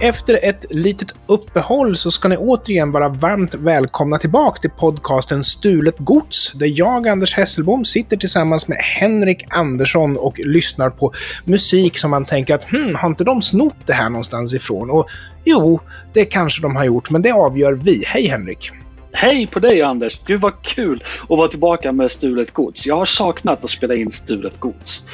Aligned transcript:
Efter 0.00 0.38
ett 0.42 0.64
litet 0.70 1.14
uppehåll 1.26 1.96
så 1.96 2.10
ska 2.10 2.28
ni 2.28 2.36
återigen 2.36 2.92
vara 2.92 3.08
varmt 3.08 3.54
välkomna 3.54 4.18
tillbaka 4.18 4.60
till 4.60 4.70
podcasten 4.70 5.44
Stulet 5.44 5.98
Gods, 5.98 6.52
där 6.52 6.72
jag, 6.78 7.08
Anders 7.08 7.34
Hesselbom, 7.34 7.84
sitter 7.84 8.16
tillsammans 8.16 8.68
med 8.68 8.78
Henrik 8.78 9.44
Andersson 9.48 10.16
och 10.16 10.38
lyssnar 10.38 10.90
på 10.90 11.12
musik 11.44 11.98
som 11.98 12.10
man 12.10 12.24
tänker 12.24 12.54
att 12.54 12.64
hmm, 12.64 12.94
har 12.94 13.08
inte 13.08 13.24
de 13.24 13.42
snott 13.42 13.76
det 13.86 13.92
här 13.92 14.08
någonstans 14.08 14.54
ifrån? 14.54 14.90
Och 14.90 15.08
jo, 15.44 15.80
det 16.12 16.24
kanske 16.24 16.62
de 16.62 16.76
har 16.76 16.84
gjort, 16.84 17.10
men 17.10 17.22
det 17.22 17.32
avgör 17.32 17.72
vi. 17.72 18.02
Hej 18.06 18.26
Henrik! 18.26 18.70
Hej 19.12 19.46
på 19.46 19.60
dig 19.60 19.82
Anders! 19.82 20.20
Gud 20.26 20.40
vad 20.40 20.62
kul 20.62 21.02
att 21.22 21.28
vara 21.28 21.48
tillbaka 21.48 21.92
med 21.92 22.10
Stulet 22.10 22.52
Gods. 22.54 22.86
Jag 22.86 22.96
har 22.96 23.04
saknat 23.04 23.64
att 23.64 23.70
spela 23.70 23.94
in 23.94 24.10
Stulet 24.10 24.60
Gods. 24.60 25.04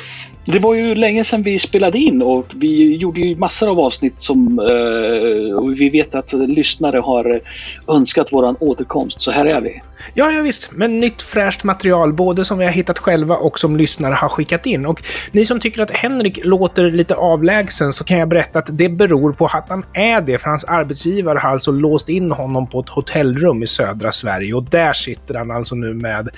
Det 0.46 0.58
var 0.58 0.74
ju 0.74 0.94
länge 0.94 1.24
sedan 1.24 1.42
vi 1.42 1.58
spelade 1.58 1.98
in 1.98 2.22
och 2.22 2.46
vi 2.54 2.96
gjorde 2.96 3.20
ju 3.20 3.36
massor 3.36 3.70
av 3.70 3.80
avsnitt 3.80 4.14
som 4.22 4.58
eh, 4.58 5.56
och 5.56 5.80
vi 5.80 5.90
vet 5.90 6.14
att 6.14 6.32
lyssnare 6.32 6.98
har 6.98 7.40
önskat 7.88 8.32
våran 8.32 8.56
återkomst. 8.60 9.20
Så 9.20 9.30
här 9.30 9.46
är 9.46 9.60
vi. 9.60 9.80
Ja, 10.14 10.30
ja 10.30 10.42
visst. 10.42 10.70
Men 10.72 11.00
nytt 11.00 11.22
fräscht 11.22 11.64
material, 11.64 12.12
både 12.12 12.44
som 12.44 12.58
vi 12.58 12.64
har 12.64 12.72
hittat 12.72 12.98
själva 12.98 13.36
och 13.36 13.58
som 13.58 13.76
lyssnare 13.76 14.14
har 14.14 14.28
skickat 14.28 14.66
in. 14.66 14.86
Och 14.86 15.02
ni 15.32 15.44
som 15.44 15.60
tycker 15.60 15.82
att 15.82 15.90
Henrik 15.90 16.44
låter 16.44 16.90
lite 16.90 17.14
avlägsen 17.14 17.92
så 17.92 18.04
kan 18.04 18.18
jag 18.18 18.28
berätta 18.28 18.58
att 18.58 18.78
det 18.78 18.88
beror 18.88 19.32
på 19.32 19.46
att 19.46 19.68
han 19.68 19.84
är 19.92 20.20
det, 20.20 20.38
för 20.38 20.50
hans 20.50 20.64
arbetsgivare 20.64 21.38
har 21.38 21.50
alltså 21.50 21.72
låst 21.72 22.08
in 22.08 22.30
honom 22.30 22.66
på 22.66 22.80
ett 22.80 22.88
hotellrum 22.88 23.62
i 23.62 23.66
södra 23.66 24.12
Sverige 24.12 24.54
och 24.54 24.64
där 24.64 24.92
sitter 24.92 25.34
han 25.34 25.50
alltså 25.50 25.74
nu 25.74 25.94
med 25.94 26.28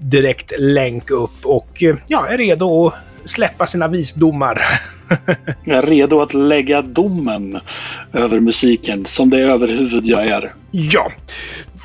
direkt 0.00 0.52
länk 0.58 1.10
upp 1.10 1.44
och 1.44 1.82
eh, 1.82 1.96
ja, 2.06 2.26
är 2.26 2.38
redo 2.38 2.86
att 2.86 2.94
släppa 3.24 3.66
sina 3.66 3.88
visdomar. 3.88 4.62
jag 5.64 5.78
är 5.78 5.82
redo 5.82 6.20
att 6.20 6.34
lägga 6.34 6.82
domen 6.82 7.60
över 8.12 8.40
musiken, 8.40 9.04
som 9.04 9.30
det 9.30 9.40
överhuvud 9.40 10.06
jag 10.06 10.26
är. 10.26 10.54
Ja. 10.70 11.12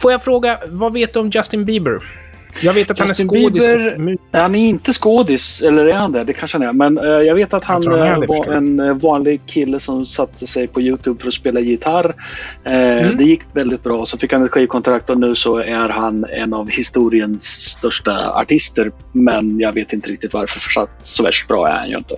Får 0.02 0.12
jag 0.12 0.24
fråga, 0.24 0.60
vad 0.68 0.94
vet 0.94 1.14
du 1.14 1.20
om 1.20 1.30
Justin 1.30 1.66
Bieber? 1.66 2.27
Jag 2.62 2.74
vet 2.74 2.92
att 2.92 3.00
Justin 3.00 3.30
han 3.30 3.38
är 3.38 3.42
skådis. 3.44 3.66
Bieber, 3.66 4.18
han 4.32 4.56
är 4.56 4.68
inte 4.68 4.94
skådis, 4.94 5.62
eller 5.62 5.86
är 5.86 5.94
han 5.94 6.12
det? 6.12 6.24
Det 6.24 6.34
kanske 6.34 6.58
han 6.58 6.68
är. 6.68 6.74
Men 6.74 6.98
uh, 6.98 7.06
jag 7.06 7.36
vet 7.36 7.54
att 7.54 7.64
han, 7.64 7.88
han 7.88 8.24
uh, 8.24 8.28
var 8.28 8.54
en 8.54 8.80
uh, 8.80 8.98
vanlig 8.98 9.42
kille 9.46 9.80
som 9.80 10.06
satte 10.06 10.48
sig 10.48 10.68
på 10.68 10.82
Youtube 10.82 11.22
för 11.22 11.28
att 11.28 11.34
spela 11.34 11.60
gitarr. 11.60 12.16
Mm. 12.64 13.18
Det 13.18 13.24
gick 13.24 13.42
väldigt 13.54 13.84
bra. 13.84 14.06
Så 14.06 14.18
fick 14.18 14.34
han 14.34 14.46
ett 14.46 14.52
skivkontrakt 14.52 15.10
och 15.10 15.20
nu 15.20 15.36
så 15.36 15.58
är 15.58 15.90
han 15.90 16.26
en 16.26 16.54
av 16.54 16.70
historiens 16.70 17.44
största 17.44 18.32
artister. 18.32 18.92
Men 19.12 19.60
jag 19.60 19.74
vet 19.74 19.94
inte 19.94 20.10
riktigt 20.10 20.34
varför, 20.34 20.60
för 20.60 20.70
så, 20.70 20.88
så 21.02 21.24
värst 21.24 21.48
bra 21.48 21.68
är 21.68 21.78
han 21.78 21.90
ju 21.90 21.98
inte. 21.98 22.16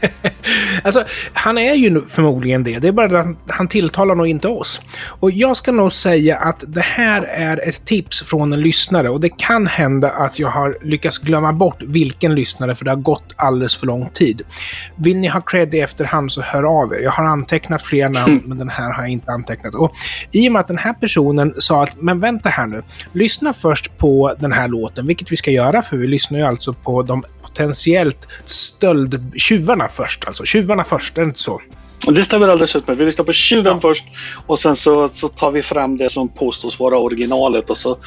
alltså, 0.82 1.04
han 1.32 1.58
är 1.58 1.74
ju 1.74 2.06
förmodligen 2.06 2.62
det. 2.62 2.78
Det 2.78 2.88
är 2.88 2.92
bara 2.92 3.20
att 3.20 3.36
han 3.48 3.68
tilltalar 3.68 4.14
nog 4.14 4.26
inte 4.26 4.48
oss. 4.48 4.80
Och 5.02 5.30
jag 5.30 5.56
ska 5.56 5.72
nog 5.72 5.92
säga 5.92 6.36
att 6.36 6.64
det 6.66 6.84
här 6.84 7.22
är 7.22 7.68
ett 7.68 7.84
tips 7.84 8.22
från 8.22 8.52
en 8.52 8.60
lyssnare 8.60 9.08
och 9.08 9.19
det 9.20 9.28
kan 9.28 9.66
hända 9.66 10.10
att 10.10 10.38
jag 10.38 10.48
har 10.48 10.78
lyckats 10.82 11.18
glömma 11.18 11.52
bort 11.52 11.82
vilken 11.82 12.34
lyssnare 12.34 12.74
för 12.74 12.84
det 12.84 12.90
har 12.90 12.96
gått 12.96 13.32
alldeles 13.36 13.76
för 13.76 13.86
lång 13.86 14.08
tid. 14.08 14.42
Vill 14.96 15.16
ni 15.16 15.28
ha 15.28 15.40
cred 15.40 15.74
i 15.74 15.80
efterhand 15.80 16.32
så 16.32 16.42
hör 16.42 16.62
av 16.62 16.94
er. 16.94 16.98
Jag 16.98 17.10
har 17.10 17.24
antecknat 17.24 17.82
flera 17.82 18.08
namn, 18.08 18.32
mm. 18.32 18.42
men 18.46 18.58
den 18.58 18.68
här 18.68 18.92
har 18.92 19.02
jag 19.02 19.10
inte 19.10 19.30
antecknat. 19.32 19.74
Och 19.74 19.92
I 20.30 20.48
och 20.48 20.52
med 20.52 20.60
att 20.60 20.68
den 20.68 20.78
här 20.78 20.92
personen 20.92 21.54
sa 21.58 21.82
att, 21.82 22.02
men 22.02 22.20
vänta 22.20 22.48
här 22.48 22.66
nu, 22.66 22.82
lyssna 23.12 23.52
först 23.52 23.98
på 23.98 24.34
den 24.38 24.52
här 24.52 24.68
låten, 24.68 25.06
vilket 25.06 25.32
vi 25.32 25.36
ska 25.36 25.50
göra, 25.50 25.82
för 25.82 25.96
vi 25.96 26.06
lyssnar 26.06 26.38
ju 26.38 26.44
alltså 26.44 26.72
på 26.72 27.02
de 27.02 27.24
potentiellt 27.42 28.28
stöldtjuvarna 28.44 29.88
först. 29.88 30.24
Alltså 30.24 30.44
tjuvarna 30.44 30.84
först, 30.84 31.18
är 31.18 31.22
det 31.22 31.26
inte 31.26 31.38
så? 31.38 31.60
Det 32.06 32.22
stämmer 32.22 32.48
alldeles 32.48 32.76
utmärkt. 32.76 33.00
Vi 33.00 33.04
lyssnar 33.04 33.24
på 33.24 33.32
tjuven 33.32 33.72
ja. 33.74 33.80
först 33.80 34.04
och 34.46 34.58
sen 34.58 34.76
så, 34.76 35.08
så 35.08 35.28
tar 35.28 35.50
vi 35.50 35.62
fram 35.62 35.96
det 35.96 36.10
som 36.10 36.28
påstås 36.28 36.78
vara 36.78 36.98
originalet 36.98 37.70
och 37.70 37.78
så, 37.78 37.98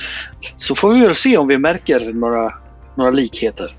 så 0.58 0.76
får 0.76 0.94
vi 0.94 1.00
väl 1.00 1.16
se 1.16 1.38
om 1.38 1.48
vi 1.48 1.58
märker 1.58 2.14
några, 2.14 2.54
några 2.98 3.12
likheter. 3.12 3.76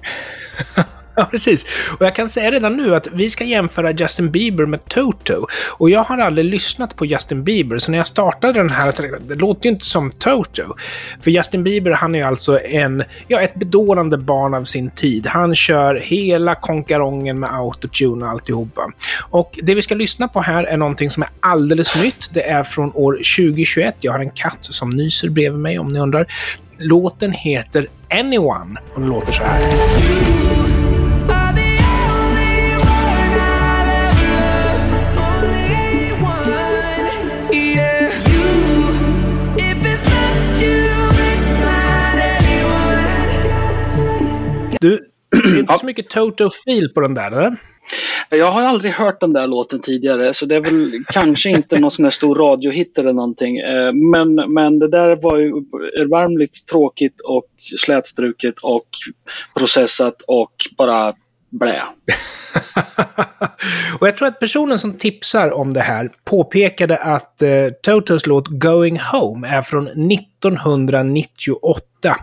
Ja, 1.17 1.25
precis. 1.25 1.67
Och 1.99 2.07
jag 2.07 2.15
kan 2.15 2.29
säga 2.29 2.51
redan 2.51 2.77
nu 2.77 2.95
att 2.95 3.07
vi 3.13 3.31
ska 3.31 3.45
jämföra 3.45 3.93
Justin 3.93 4.31
Bieber 4.31 4.67
med 4.67 4.85
Toto. 4.85 5.47
Och 5.71 5.91
jag 5.91 6.05
har 6.05 6.19
aldrig 6.19 6.47
lyssnat 6.47 6.97
på 6.97 7.07
Justin 7.07 7.45
Bieber, 7.45 7.79
så 7.79 7.91
när 7.91 7.99
jag 7.99 8.07
startade 8.07 8.53
den 8.53 8.71
här, 8.71 8.95
det 9.29 9.35
låter 9.35 9.67
ju 9.67 9.73
inte 9.73 9.85
som 9.85 10.11
Toto. 10.11 10.63
För 11.21 11.31
Justin 11.31 11.65
Bieber, 11.65 11.91
han 11.91 12.15
är 12.15 12.25
alltså 12.25 12.61
en, 12.61 13.05
ja, 13.29 13.41
ett 13.41 13.55
bedårande 13.55 14.19
barn 14.19 14.55
av 14.55 14.65
sin 14.65 14.91
tid. 14.91 15.27
Han 15.27 15.55
kör 15.55 15.95
hela 15.95 16.55
konkarongen 16.55 17.39
med 17.39 17.55
autotune 17.55 18.25
och 18.25 18.31
alltihopa. 18.31 18.93
Och 19.31 19.59
det 19.63 19.75
vi 19.75 19.83
ska 19.83 19.95
lyssna 19.95 20.29
på 20.29 20.41
här 20.41 20.65
är 20.65 20.77
någonting 20.77 21.11
som 21.11 21.23
är 21.23 21.31
alldeles 21.41 22.03
nytt. 22.05 22.31
Det 22.35 22.49
är 22.49 22.65
från 22.65 22.93
år 22.95 23.13
2021. 23.13 23.95
Jag 24.01 24.13
har 24.13 24.19
en 24.19 24.31
katt 24.31 24.59
som 24.61 24.91
nyser 24.91 25.29
bredvid 25.29 25.61
mig 25.61 25.79
om 25.79 25.89
ni 25.89 25.99
undrar. 25.99 26.27
Låten 26.79 27.33
heter 27.33 27.87
Anyone 28.11 28.81
och 28.95 29.01
den 29.01 29.11
låter 29.11 29.33
så 29.33 29.45
här. 29.45 30.64
Inte 45.65 45.79
så 45.79 45.87
mycket 45.87 46.11
Toto-fil 46.11 46.89
på 46.95 47.01
den 47.01 47.15
där, 47.15 47.27
eller? 47.27 47.57
Jag 48.31 48.51
har 48.51 48.63
aldrig 48.63 48.93
hört 48.93 49.21
den 49.21 49.33
där 49.33 49.47
låten 49.47 49.81
tidigare 49.81 50.35
så 50.35 50.47
det 50.47 50.55
är 50.55 50.61
väl 50.61 51.05
kanske 51.13 51.51
inte 51.51 51.79
någon 51.79 51.91
sån 51.91 52.05
här 52.05 52.11
stor 52.11 52.35
radiohit 52.35 52.99
eller 52.99 53.13
någonting. 53.13 53.59
Eh, 53.59 53.93
men, 53.93 54.35
men 54.35 54.79
det 54.79 54.89
där 54.89 55.17
var 55.17 55.39
ju 55.39 55.49
erbarmligt 56.01 56.67
tråkigt 56.67 57.21
och 57.21 57.47
slätstruket 57.77 58.55
och 58.63 58.89
processat 59.55 60.23
och 60.27 60.53
bara 60.77 61.15
blä. 61.51 61.83
och 64.01 64.07
jag 64.07 64.17
tror 64.17 64.29
att 64.29 64.41
personen 64.41 64.79
som 64.79 64.93
tipsar 64.93 65.51
om 65.51 65.73
det 65.73 65.81
här 65.81 66.11
påpekade 66.25 66.97
att 66.97 67.43
eh, 67.43 67.69
Totos 67.83 68.27
låt 68.27 68.49
Going 68.49 69.01
Home 69.13 69.49
är 69.49 69.63
från 69.63 69.89
1998. 69.89 72.17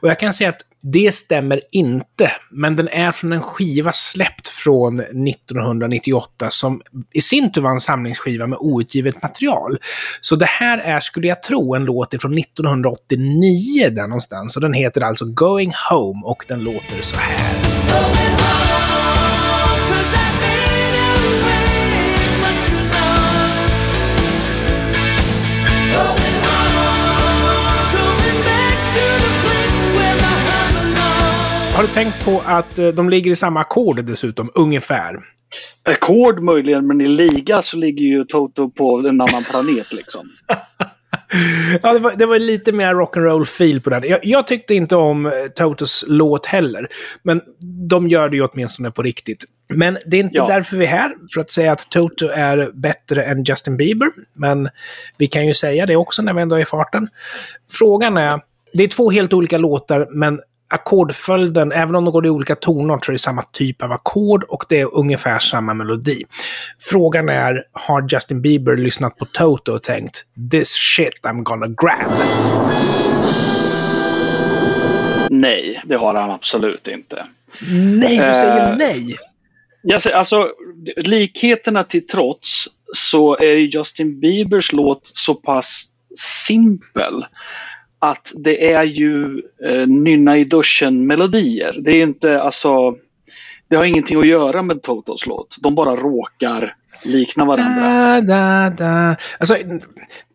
Och 0.00 0.08
jag 0.08 0.18
kan 0.18 0.32
säga 0.32 0.50
att 0.50 0.62
det 0.80 1.14
stämmer 1.14 1.60
inte, 1.70 2.32
men 2.50 2.76
den 2.76 2.88
är 2.88 3.12
från 3.12 3.32
en 3.32 3.42
skiva 3.42 3.92
släppt 3.92 4.48
från 4.48 5.00
1998 5.00 6.50
som 6.50 6.82
i 7.12 7.20
sin 7.20 7.52
tur 7.52 7.60
var 7.60 7.70
en 7.70 7.80
samlingsskiva 7.80 8.46
med 8.46 8.58
outgivet 8.60 9.22
material. 9.22 9.78
Så 10.20 10.36
det 10.36 10.46
här 10.46 10.78
är, 10.78 11.00
skulle 11.00 11.26
jag 11.26 11.42
tro, 11.42 11.74
en 11.74 11.84
låt 11.84 12.22
från 12.22 12.38
1989 12.38 13.88
där 13.90 14.06
någonstans. 14.06 14.56
Och 14.56 14.62
den 14.62 14.72
heter 14.72 15.00
alltså 15.00 15.24
Going 15.24 15.72
Home 15.90 16.22
och 16.24 16.44
den 16.48 16.64
låter 16.64 17.02
så 17.02 17.16
här. 17.16 18.77
Har 31.78 31.82
du 31.82 31.92
tänkt 31.92 32.24
på 32.24 32.42
att 32.46 32.78
eh, 32.78 32.88
de 32.88 33.10
ligger 33.10 33.30
i 33.30 33.34
samma 33.34 33.60
ackord 33.60 34.04
dessutom, 34.04 34.50
ungefär? 34.54 35.16
Ackord 35.82 36.42
möjligen, 36.42 36.86
men 36.86 37.00
i 37.00 37.08
liga 37.08 37.62
så 37.62 37.76
ligger 37.76 38.02
ju 38.02 38.24
Toto 38.24 38.70
på 38.70 38.98
en 38.98 39.20
annan 39.20 39.44
planet 39.44 39.92
liksom. 39.92 40.26
ja, 41.82 41.92
det 41.92 41.98
var, 41.98 42.12
det 42.16 42.26
var 42.26 42.38
lite 42.38 42.72
mer 42.72 42.94
rock'n'roll 42.94 43.44
feel 43.44 43.80
på 43.80 43.90
den. 43.90 44.02
Jag, 44.08 44.18
jag, 44.22 44.46
tyckte 44.46 44.74
inte 44.74 44.96
om 44.96 45.26
eh, 45.26 45.32
Totos 45.54 46.04
låt 46.08 46.46
heller. 46.46 46.88
Men 47.22 47.40
de 47.88 48.08
gör 48.08 48.28
det 48.28 48.36
ju 48.36 48.46
åtminstone 48.46 48.90
på 48.90 49.02
riktigt. 49.02 49.44
Men 49.68 49.98
det 50.06 50.16
är 50.16 50.20
inte 50.20 50.36
ja. 50.36 50.46
därför 50.46 50.76
vi 50.76 50.86
är 50.86 50.90
här, 50.90 51.14
för 51.34 51.40
att 51.40 51.50
säga 51.50 51.72
att 51.72 51.90
Toto 51.90 52.28
är 52.28 52.70
bättre 52.74 53.24
än 53.24 53.44
Justin 53.44 53.76
Bieber. 53.76 54.08
Men 54.34 54.68
vi 55.18 55.26
kan 55.26 55.46
ju 55.46 55.54
säga 55.54 55.86
det 55.86 55.96
också 55.96 56.22
när 56.22 56.34
vi 56.34 56.42
ändå 56.42 56.56
är 56.56 56.60
i 56.60 56.64
farten. 56.64 57.08
Frågan 57.70 58.16
är, 58.16 58.40
det 58.72 58.84
är 58.84 58.88
två 58.88 59.10
helt 59.10 59.32
olika 59.32 59.58
låtar, 59.58 60.08
men 60.10 60.40
ackordföljden, 60.68 61.72
även 61.72 61.94
om 61.94 62.04
de 62.04 62.12
går 62.12 62.26
i 62.26 62.30
olika 62.30 62.54
tonart, 62.54 63.04
så 63.04 63.10
är 63.10 63.12
det 63.12 63.18
samma 63.18 63.42
typ 63.42 63.82
av 63.82 63.92
ackord 63.92 64.44
och 64.44 64.64
det 64.68 64.80
är 64.80 64.94
ungefär 64.94 65.38
samma 65.38 65.74
melodi. 65.74 66.24
Frågan 66.78 67.28
är, 67.28 67.62
har 67.72 68.08
Justin 68.12 68.42
Bieber 68.42 68.76
lyssnat 68.76 69.16
på 69.16 69.24
Toto 69.24 69.72
och 69.72 69.82
tänkt 69.82 70.24
“This 70.50 70.68
shit 70.68 71.20
I'm 71.22 71.42
gonna 71.42 71.66
grab”? 71.66 72.12
Nej, 75.30 75.82
det 75.84 75.96
har 75.96 76.14
han 76.14 76.30
absolut 76.30 76.88
inte. 76.88 77.24
Nej, 77.70 78.16
du 78.16 78.34
säger 78.34 78.70
uh, 78.70 78.76
nej! 78.76 79.16
Jag 79.82 80.02
säger, 80.02 80.16
alltså, 80.16 80.48
likheterna 80.96 81.84
till 81.84 82.06
trots 82.06 82.64
så 82.92 83.36
är 83.38 83.54
Justin 83.54 84.20
Biebers 84.20 84.72
låt 84.72 85.00
så 85.04 85.34
pass 85.34 85.84
simpel 86.46 87.24
att 87.98 88.32
det 88.34 88.72
är 88.72 88.84
ju 88.84 89.42
eh, 89.64 89.86
nynna 89.86 90.38
i 90.38 90.44
duschen-melodier. 90.44 91.76
Det 91.80 91.90
är 91.90 92.02
inte 92.02 92.42
alltså 92.42 92.96
det 93.68 93.76
har 93.76 93.84
ingenting 93.84 94.18
att 94.18 94.26
göra 94.26 94.62
med 94.62 94.82
Totos 94.82 95.26
låt. 95.26 95.56
De 95.62 95.74
bara 95.74 95.96
råkar 95.96 96.74
likna 97.04 97.44
varandra. 97.44 98.20
Da, 98.20 98.20
da, 98.20 98.70
da. 98.70 99.16
Alltså, 99.38 99.56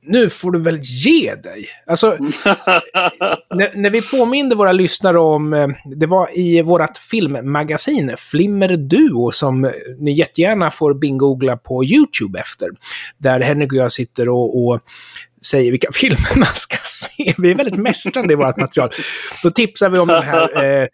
nu 0.05 0.29
får 0.29 0.51
du 0.51 0.59
väl 0.59 0.79
ge 0.81 1.35
dig. 1.35 1.65
Alltså, 1.87 2.07
när, 3.55 3.77
när, 3.77 3.89
vi 3.89 4.01
påminde 4.01 4.55
våra 4.55 4.71
lyssnare 4.71 5.19
om, 5.19 5.53
eh, 5.53 5.67
det 5.95 6.05
var 6.05 6.39
i 6.39 6.61
vårt 6.61 6.97
filmmagasin 6.97 8.13
Flimmer 8.17 8.77
Duo 8.77 9.31
som 9.31 9.71
ni 9.99 10.11
jättegärna 10.11 10.71
får 10.71 10.93
bingoogla 10.93 11.57
på 11.57 11.83
YouTube 11.83 12.39
efter. 12.39 12.69
Där 13.17 13.39
Henrik 13.39 13.71
och 13.71 13.77
jag 13.77 13.91
sitter 13.91 14.29
och, 14.29 14.67
och 14.67 14.79
säger 15.45 15.71
vilka 15.71 15.91
filmer 15.93 16.35
man 16.35 16.55
ska 16.55 16.77
se. 16.83 17.33
Vi 17.37 17.51
är 17.51 17.55
väldigt 17.55 17.77
mästrande 17.77 18.33
i 18.33 18.35
vårt 18.35 18.57
material. 18.57 18.89
Då 19.43 19.49
tipsar 19.49 19.89
vi 19.89 19.99
om 19.99 20.07
den 20.07 20.23
här 20.23 20.63
eh, 20.81 20.87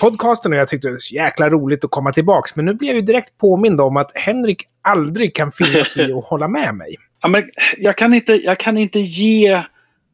podcasten 0.00 0.52
och 0.52 0.58
jag 0.58 0.68
tyckte 0.68 0.88
det 0.88 0.92
var 0.92 0.98
så 0.98 1.14
jäkla 1.14 1.50
roligt 1.50 1.84
att 1.84 1.90
komma 1.90 2.12
tillbaka. 2.12 2.52
Men 2.54 2.64
nu 2.64 2.74
blir 2.74 2.88
jag 2.88 2.96
ju 2.96 3.02
direkt 3.02 3.38
påmind 3.38 3.80
om 3.80 3.96
att 3.96 4.10
Henrik 4.14 4.62
aldrig 4.82 5.34
kan 5.34 5.52
finna 5.52 5.84
sig 5.84 6.12
och 6.12 6.24
hålla 6.24 6.48
med 6.48 6.74
mig. 6.74 6.96
Ja, 7.22 7.28
men 7.28 7.44
jag, 7.78 7.96
kan 7.96 8.14
inte, 8.14 8.34
jag 8.34 8.58
kan 8.58 8.78
inte 8.78 8.98
ge... 8.98 9.62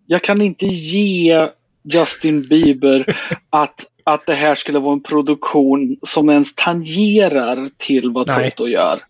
Jag 0.06 0.22
kan 0.22 0.40
inte 0.42 0.66
ge 0.66 1.48
Justin 1.84 2.42
Bieber 2.42 3.18
att, 3.50 3.84
att 4.04 4.26
det 4.26 4.34
här 4.34 4.54
skulle 4.54 4.78
vara 4.78 4.92
en 4.92 5.02
produktion 5.02 5.96
som 6.02 6.30
ens 6.30 6.54
tangerar 6.54 7.68
till 7.76 8.10
vad 8.10 8.26
Nej. 8.26 8.50
Toto 8.50 8.68
gör. 8.68 9.02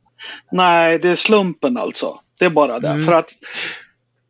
Nej, 0.53 0.99
det 0.99 1.09
är 1.09 1.15
slumpen 1.15 1.77
alltså. 1.77 2.21
Det 2.39 2.45
är 2.45 2.51
bara 2.51 2.79
det. 2.79 2.89
Mm. 2.89 3.05
För 3.05 3.13
att 3.13 3.31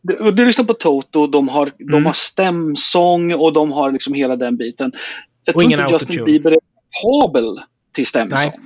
du, 0.03 0.45
lyssnar 0.45 0.65
på 0.65 0.75
Toto, 0.75 1.27
de 1.27 1.49
har, 1.49 1.63
mm. 1.63 1.93
de 1.93 2.07
har 2.07 2.13
stämsång 2.13 3.35
och 3.35 3.53
de 3.53 3.73
har 3.73 3.93
liksom 3.93 4.15
hela 4.15 4.37
den 4.37 4.57
biten. 4.57 4.93
Jag 5.45 5.55
tror 5.55 5.73
inte 5.73 5.87
Justin 5.91 6.25
Bieber 6.25 6.53
är 6.53 6.59
kapabel 7.03 7.61
till 7.95 8.07
stämsång. 8.07 8.39
Nej. 8.39 8.61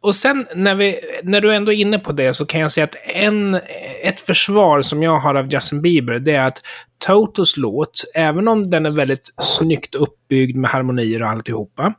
Och 0.00 0.14
sen 0.14 0.46
när, 0.54 0.74
vi, 0.74 1.00
när 1.22 1.40
du 1.40 1.54
ändå 1.54 1.72
är 1.72 1.76
inne 1.76 1.98
på 1.98 2.12
det 2.12 2.34
så 2.34 2.46
kan 2.46 2.60
jag 2.60 2.72
säga 2.72 2.84
att 2.84 2.96
en, 3.04 3.60
ett 4.02 4.20
försvar 4.20 4.82
som 4.82 5.02
jag 5.02 5.18
har 5.18 5.34
av 5.34 5.52
Justin 5.52 5.82
Bieber, 5.82 6.18
det 6.18 6.32
är 6.32 6.46
att 6.46 6.62
Totos 7.06 7.56
låt, 7.56 8.04
även 8.14 8.48
om 8.48 8.70
den 8.70 8.86
är 8.86 8.90
väldigt 8.90 9.34
snyggt 9.38 9.94
uppbyggd 9.94 10.56
med 10.56 10.70
harmonier 10.70 11.22
och 11.22 11.28
alltihopa, 11.28 11.94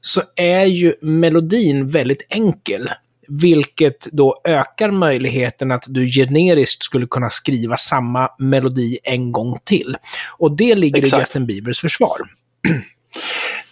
så 0.00 0.22
är 0.36 0.64
ju 0.64 0.94
melodin 1.00 1.88
väldigt 1.88 2.26
enkel. 2.28 2.90
Vilket 3.28 4.06
då 4.12 4.40
ökar 4.44 4.90
möjligheten 4.90 5.70
att 5.70 5.84
du 5.88 6.06
generiskt 6.06 6.82
skulle 6.82 7.06
kunna 7.06 7.30
skriva 7.30 7.76
samma 7.76 8.28
melodi 8.38 8.98
en 9.02 9.32
gång 9.32 9.56
till. 9.64 9.96
Och 10.38 10.56
det 10.56 10.74
ligger 10.74 11.02
Exakt. 11.02 11.18
i 11.18 11.20
Justin 11.20 11.46
Biebers 11.46 11.80
försvar. 11.80 12.18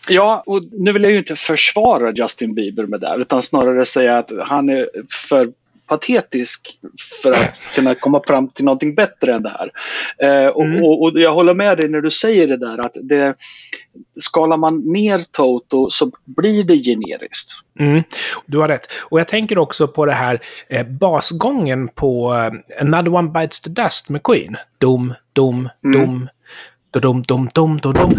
Ja, 0.08 0.42
och 0.46 0.62
nu 0.72 0.92
vill 0.92 1.02
jag 1.02 1.12
ju 1.12 1.18
inte 1.18 1.36
försvara 1.36 2.12
Justin 2.12 2.54
Bieber 2.54 2.86
med 2.86 3.00
det, 3.00 3.16
utan 3.18 3.42
snarare 3.42 3.86
säga 3.86 4.18
att 4.18 4.32
han 4.44 4.68
är 4.68 4.88
för 5.28 5.48
patetisk 5.86 6.78
för 7.22 7.30
att 7.30 7.62
kunna 7.74 7.94
komma 7.94 8.22
fram 8.26 8.48
till 8.48 8.64
någonting 8.64 8.94
bättre 8.94 9.34
än 9.34 9.42
det 9.42 9.48
här. 9.58 9.70
Eh, 10.18 10.48
och, 10.48 10.64
mm. 10.64 10.84
och, 10.84 11.02
och, 11.02 11.20
jag 11.20 11.34
håller 11.34 11.54
med 11.54 11.78
dig 11.78 11.88
när 11.88 12.00
du 12.00 12.10
säger 12.10 12.46
det 12.46 12.56
där 12.56 12.78
att 12.78 12.96
det, 13.02 13.34
skalar 14.20 14.56
man 14.56 14.92
ner 14.92 15.18
Toto 15.18 15.90
så 15.90 16.10
blir 16.24 16.64
det 16.64 16.76
generiskt. 16.76 17.50
Mm. 17.78 18.02
Du 18.46 18.58
har 18.58 18.68
rätt. 18.68 18.86
Och 19.02 19.20
jag 19.20 19.28
tänker 19.28 19.58
också 19.58 19.88
på 19.88 20.06
det 20.06 20.12
här 20.12 20.40
eh, 20.68 20.86
basgången 20.86 21.88
på 21.88 22.34
eh, 22.34 22.80
Another 22.80 23.14
One 23.14 23.28
Bites 23.28 23.60
the 23.60 23.70
Dust 23.70 24.08
med 24.08 24.22
Queen. 24.22 24.56
Dom, 24.78 25.14
dom, 25.32 25.68
mm. 25.84 26.00
dom. 26.00 26.28
Dom, 26.90 27.22
dom, 27.22 27.48
dom, 27.54 27.78
dom, 27.78 27.94
dom. 27.94 28.12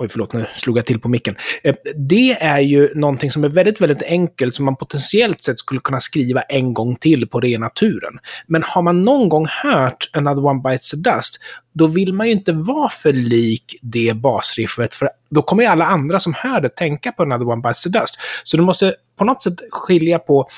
Oj, 0.00 0.08
förlåt, 0.08 0.32
nu 0.32 0.46
slog 0.54 0.78
jag 0.78 0.86
till 0.86 1.00
på 1.00 1.08
micken. 1.08 1.36
Eh, 1.62 1.74
det 1.96 2.32
är 2.40 2.60
ju 2.60 2.94
någonting 2.94 3.30
som 3.30 3.44
är 3.44 3.48
väldigt, 3.48 3.80
väldigt 3.80 4.02
enkelt 4.02 4.54
som 4.54 4.64
man 4.64 4.76
potentiellt 4.76 5.44
sett 5.44 5.58
skulle 5.58 5.80
kunna 5.80 6.00
skriva 6.00 6.42
en 6.42 6.74
gång 6.74 6.96
till 6.96 7.28
på 7.28 7.40
rena 7.40 7.68
turen. 7.68 8.18
Men 8.46 8.62
har 8.62 8.82
man 8.82 9.04
någon 9.04 9.28
gång 9.28 9.46
hört 9.48 10.10
Another 10.12 10.46
One 10.46 10.62
Bites 10.62 10.90
the 10.90 10.96
Dust, 10.96 11.38
då 11.72 11.86
vill 11.86 12.14
man 12.14 12.26
ju 12.26 12.32
inte 12.32 12.52
vara 12.52 12.88
för 12.88 13.12
lik 13.12 13.78
det 13.82 14.14
basriffet, 14.16 14.94
för 14.94 15.10
då 15.30 15.42
kommer 15.42 15.62
ju 15.62 15.68
alla 15.68 15.84
andra 15.84 16.18
som 16.20 16.34
hör 16.36 16.60
det 16.60 16.68
tänka 16.68 17.12
på 17.12 17.22
Another 17.22 17.48
One 17.48 17.62
Bites 17.62 17.82
the 17.82 17.88
Dust. 17.88 18.14
Så 18.44 18.56
du 18.56 18.62
måste 18.62 18.94
på 19.18 19.24
något 19.24 19.42
sätt 19.42 19.60
skilja 19.70 20.18
på 20.18 20.48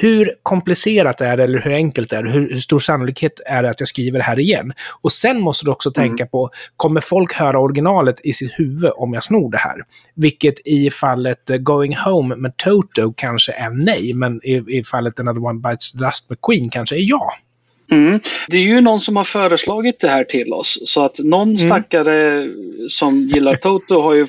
hur 0.00 0.34
komplicerat 0.42 1.20
är 1.20 1.36
det 1.36 1.44
eller 1.44 1.58
hur 1.58 1.72
enkelt 1.72 2.12
är 2.12 2.22
det? 2.22 2.30
Hur, 2.30 2.50
hur, 2.50 2.60
stor 2.60 2.78
sannolikhet 2.78 3.40
är 3.46 3.62
det 3.62 3.70
att 3.70 3.80
jag 3.80 3.88
skriver 3.88 4.18
det 4.18 4.24
här 4.24 4.38
igen? 4.38 4.72
Och 5.00 5.12
sen 5.12 5.40
måste 5.40 5.64
du 5.64 5.70
också 5.70 5.92
mm. 5.96 6.08
tänka 6.08 6.26
på, 6.26 6.50
kommer 6.76 7.00
folk 7.00 7.32
höra 7.32 7.60
originalet 7.60 8.20
i 8.24 8.32
sitt 8.32 8.58
huvud 8.58 8.90
om 8.96 9.14
jag 9.14 9.24
snor 9.24 9.50
det 9.50 9.58
här? 9.58 9.76
Vilket 10.14 10.54
i 10.64 10.90
fallet 10.90 11.50
uh, 11.50 11.56
Going 11.56 11.96
Home 11.96 12.36
med 12.36 12.56
Toto 12.56 13.12
kanske 13.16 13.52
är 13.52 13.70
nej, 13.70 14.12
men 14.14 14.40
i, 14.44 14.64
i 14.78 14.84
fallet 14.84 15.20
Another 15.20 15.44
One 15.44 15.60
Bites 15.60 15.92
the 15.92 15.98
Dust 15.98 16.30
med 16.30 16.38
Queen 16.40 16.70
kanske 16.70 16.96
är 16.96 17.10
ja. 17.10 17.32
Mm. 17.90 18.20
Det 18.48 18.56
är 18.56 18.62
ju 18.62 18.80
någon 18.80 19.00
som 19.00 19.16
har 19.16 19.24
föreslagit 19.24 20.00
det 20.00 20.08
här 20.08 20.24
till 20.24 20.52
oss. 20.52 20.78
Så 20.84 21.04
att 21.04 21.18
någon 21.18 21.48
mm. 21.48 21.58
stackare 21.58 22.48
som 22.88 23.20
gillar 23.20 23.56
Toto 23.56 24.00
har 24.00 24.14
ju 24.14 24.26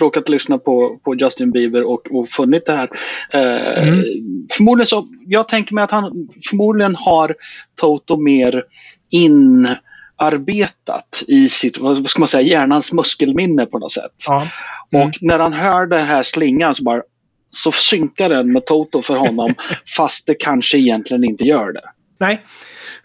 råkat 0.00 0.28
lyssna 0.28 0.58
på, 0.58 0.98
på 1.04 1.14
Justin 1.14 1.50
Bieber 1.50 1.82
och, 1.82 2.06
och 2.10 2.28
funnit 2.28 2.66
det 2.66 2.72
här. 2.72 2.90
Eh, 3.30 3.88
mm. 3.88 4.04
Förmodligen 4.52 4.86
så, 4.86 5.08
jag 5.26 5.48
tänker 5.48 5.74
mig 5.74 5.84
att 5.84 5.90
han 5.90 6.28
förmodligen 6.50 6.94
har 6.94 7.34
Toto 7.74 8.16
mer 8.16 8.64
inarbetat 9.10 11.22
i 11.28 11.48
sitt, 11.48 11.78
vad 11.78 12.10
ska 12.10 12.20
man 12.20 12.28
säga, 12.28 12.42
hjärnans 12.42 12.92
muskelminne 12.92 13.66
på 13.66 13.78
något 13.78 13.92
sätt. 13.92 14.12
Ja. 14.26 14.48
Mm. 14.92 15.08
Och 15.08 15.14
när 15.20 15.38
han 15.38 15.52
hör 15.52 15.86
den 15.86 16.06
här 16.06 16.22
slingan 16.22 16.74
så 16.74 16.82
bara 16.82 17.02
så 17.50 17.72
synkar 17.72 18.28
den 18.28 18.52
med 18.52 18.66
Toto 18.66 19.02
för 19.02 19.16
honom 19.16 19.54
fast 19.96 20.26
det 20.26 20.34
kanske 20.34 20.78
egentligen 20.78 21.24
inte 21.24 21.44
gör 21.44 21.72
det. 21.72 21.82
Nej, 22.20 22.44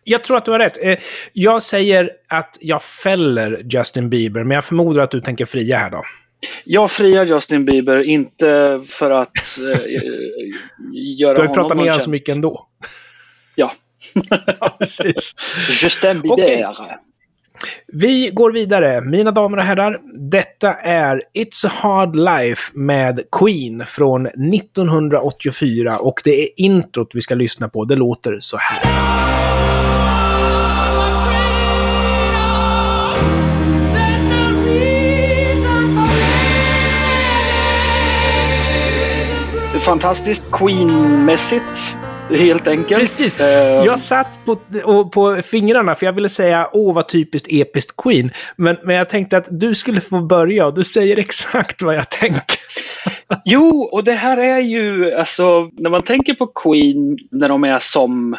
jag 0.04 0.24
tror 0.24 0.38
att 0.38 0.46
du 0.46 0.52
har 0.52 0.60
rätt. 0.60 0.86
Eh, 0.86 0.98
jag 1.34 1.64
säger 1.64 2.10
att 2.30 2.58
jag 2.62 2.84
fäller 2.84 3.66
Justin 3.70 4.10
Bieber, 4.10 4.44
men 4.44 4.56
jag 4.56 4.66
förmodar 4.66 5.04
att 5.04 5.12
du 5.12 5.22
tänker 5.22 5.46
fria 5.46 5.78
här 5.78 5.90
då. 5.90 6.04
Jag 6.64 6.92
friar 6.92 7.26
Justin 7.26 7.66
Bieber, 7.66 8.04
inte 8.04 8.82
för 8.86 9.12
att 9.12 9.60
eh, 9.60 9.66
göra 10.94 11.36
honom 11.36 11.36
Du 11.36 11.42
har 11.42 11.48
ju 11.48 11.54
pratat 11.54 11.78
ner 11.78 11.94
så 11.94 12.10
mycket 12.10 12.36
ändå. 12.36 12.68
Ja. 13.56 13.72
ja 14.60 14.76
precis. 14.80 15.36
Justin 15.84 16.22
Bieber. 16.22 16.34
Okay. 16.34 16.64
Vi 17.88 18.30
går 18.34 18.52
vidare. 18.52 19.02
Mina 19.02 19.32
damer 19.32 19.58
och 19.58 19.64
herrar, 19.64 20.00
detta 20.32 20.74
är 20.74 21.22
It's 21.34 21.68
a 21.68 21.72
Hard 21.74 22.16
Life 22.16 22.72
med 22.74 23.22
Queen 23.32 23.86
från 23.86 24.26
1984 24.26 25.98
och 25.98 26.22
det 26.24 26.44
är 26.44 26.48
introt 26.58 27.12
vi 27.14 27.22
ska 27.22 27.36
lyssna 27.36 27.70
på. 27.70 27.86
Det 27.86 27.96
låter 27.96 28.38
så 28.40 28.58
här. 28.58 30.03
Fantastiskt 39.84 40.52
Queen-mässigt. 40.52 41.98
Helt 42.30 42.68
enkelt. 42.68 43.00
Precis. 43.00 43.40
Uh, 43.40 43.48
jag 43.86 44.00
satt 44.00 44.40
på, 44.46 44.56
på 45.10 45.42
fingrarna 45.46 45.96
för 45.96 46.06
jag 46.06 46.14
ville 46.14 46.30
säga 46.30 46.70
åh 46.74 46.96
vad 46.96 47.08
typiskt 47.08 47.48
episkt 47.52 47.98
Queen. 47.98 48.32
Men, 48.56 48.78
men 48.84 48.96
jag 48.96 49.10
tänkte 49.10 49.38
att 49.38 49.48
du 49.52 49.76
skulle 49.76 50.02
få 50.02 50.22
börja 50.22 50.66
och 50.66 50.74
du 50.74 50.84
säger 50.84 51.18
exakt 51.20 51.82
vad 51.82 51.96
jag 51.96 52.10
tänker. 52.10 52.60
jo, 53.46 53.90
och 53.92 54.04
det 54.04 54.14
här 54.14 54.38
är 54.38 54.60
ju 54.60 55.14
alltså 55.14 55.70
när 55.74 55.90
man 55.90 56.04
tänker 56.04 56.34
på 56.34 56.48
Queen 56.48 57.18
när 57.32 57.50
de 57.50 57.64
är 57.64 57.80
som 57.80 58.36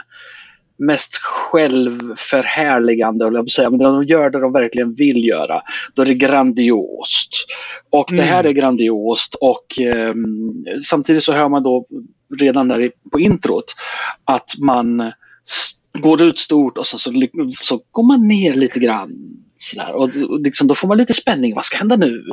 mest 0.77 1.17
självförhärligande, 1.17 3.25
jag 3.25 3.51
säga, 3.51 3.71
men 3.71 3.79
när 3.79 3.93
de 3.93 4.03
gör 4.03 4.31
det 4.31 4.41
de 4.41 4.53
verkligen 4.53 4.95
vill 4.95 5.25
göra, 5.25 5.63
då 5.95 6.03
är 6.03 6.07
det 6.07 6.15
grandiost. 6.15 7.47
Och 7.91 8.13
mm. 8.13 8.25
det 8.25 8.31
här 8.31 8.41
mm. 8.41 8.51
är 8.51 8.55
grandiost 8.61 9.35
och 9.35 9.81
eh, 9.81 10.15
samtidigt 10.85 11.25
så 11.25 11.33
hör 11.33 11.49
man 11.49 11.63
då 11.63 11.87
redan 12.39 12.69
där 12.69 12.91
på 13.13 13.21
introt 13.21 13.75
att 14.25 14.51
man 14.59 15.13
går 15.99 16.23
ut 16.23 16.39
stort 16.39 16.79
och 16.79 16.87
så, 16.87 16.99
så, 16.99 17.13
så 17.61 17.81
går 17.91 18.07
man 18.07 18.29
ner 18.29 18.55
lite 18.55 18.81
grann. 18.81 19.11
Sådär. 19.57 19.93
Och, 19.93 20.03
och 20.03 20.41
liksom, 20.41 20.67
då 20.67 20.75
får 20.75 20.89
man 20.89 20.99
lite 20.99 21.15
spänning. 21.15 21.55
Vad 21.55 21.65
ska 21.65 21.77
hända 21.77 21.97
nu? 21.97 22.25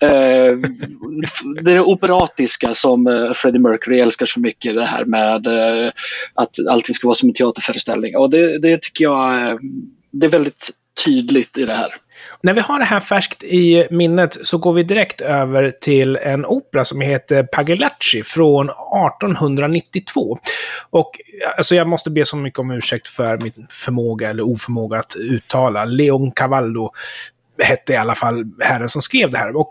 Eh, 0.00 0.58
det 1.62 1.80
operatiska 1.80 2.74
som 2.74 3.06
eh, 3.06 3.32
Freddie 3.34 3.58
Mercury 3.58 4.00
älskar 4.00 4.26
så 4.26 4.40
mycket. 4.40 4.74
Det 4.74 4.84
här 4.84 5.04
med 5.04 5.46
eh, 5.46 5.92
att 6.34 6.50
allting 6.70 6.94
ska 6.94 7.08
vara 7.08 7.14
som 7.14 7.28
en 7.28 7.34
teaterföreställning. 7.34 8.16
Och 8.16 8.30
det, 8.30 8.58
det 8.58 8.82
tycker 8.82 9.04
jag 9.04 9.50
eh, 9.50 9.56
det 10.14 10.26
är 10.26 10.30
väldigt 10.30 10.70
tydligt 11.04 11.58
i 11.58 11.64
det 11.64 11.74
här. 11.74 11.94
När 12.42 12.54
vi 12.54 12.60
har 12.60 12.78
det 12.78 12.84
här 12.84 13.00
färskt 13.00 13.42
i 13.42 13.86
minnet 13.90 14.46
så 14.46 14.58
går 14.58 14.72
vi 14.72 14.82
direkt 14.82 15.20
över 15.20 15.70
till 15.80 16.16
en 16.16 16.46
opera 16.46 16.84
som 16.84 17.00
heter 17.00 17.42
Pagliacci 17.42 18.22
från 18.22 18.68
1892. 18.68 20.38
Och 20.90 21.10
alltså 21.56 21.74
jag 21.74 21.88
måste 21.88 22.10
be 22.10 22.24
så 22.24 22.36
mycket 22.36 22.58
om 22.58 22.70
ursäkt 22.70 23.08
för 23.08 23.38
min 23.38 23.66
förmåga 23.70 24.30
eller 24.30 24.42
oförmåga 24.46 24.98
att 24.98 25.16
uttala 25.16 25.84
Leon 25.84 26.30
Cavallo 26.30 26.92
hette 27.62 27.92
i 27.92 27.96
alla 27.96 28.14
fall 28.14 28.44
herren 28.60 28.88
som 28.88 29.02
skrev 29.02 29.30
det 29.30 29.38
här. 29.38 29.56
Och 29.56 29.70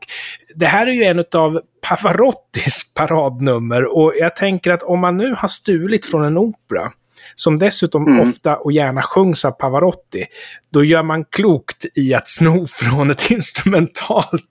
det 0.55 0.65
här 0.65 0.87
är 0.87 0.91
ju 0.91 1.03
en 1.03 1.23
av 1.35 1.61
Pavarottis 1.89 2.93
paradnummer 2.93 3.97
och 3.97 4.13
jag 4.17 4.35
tänker 4.35 4.71
att 4.71 4.83
om 4.83 4.99
man 4.99 5.17
nu 5.17 5.35
har 5.37 5.47
stulit 5.47 6.05
från 6.05 6.23
en 6.23 6.37
opera 6.37 6.91
som 7.35 7.57
dessutom 7.57 8.07
mm. 8.07 8.19
ofta 8.19 8.55
och 8.55 8.71
gärna 8.71 9.01
sjungs 9.01 9.45
av 9.45 9.51
Pavarotti, 9.51 10.25
då 10.73 10.83
gör 10.83 11.03
man 11.03 11.25
klokt 11.25 11.85
i 11.97 12.13
att 12.13 12.27
sno 12.27 12.67
från 12.67 13.11
ett 13.11 13.31
instrumentalt 13.31 14.43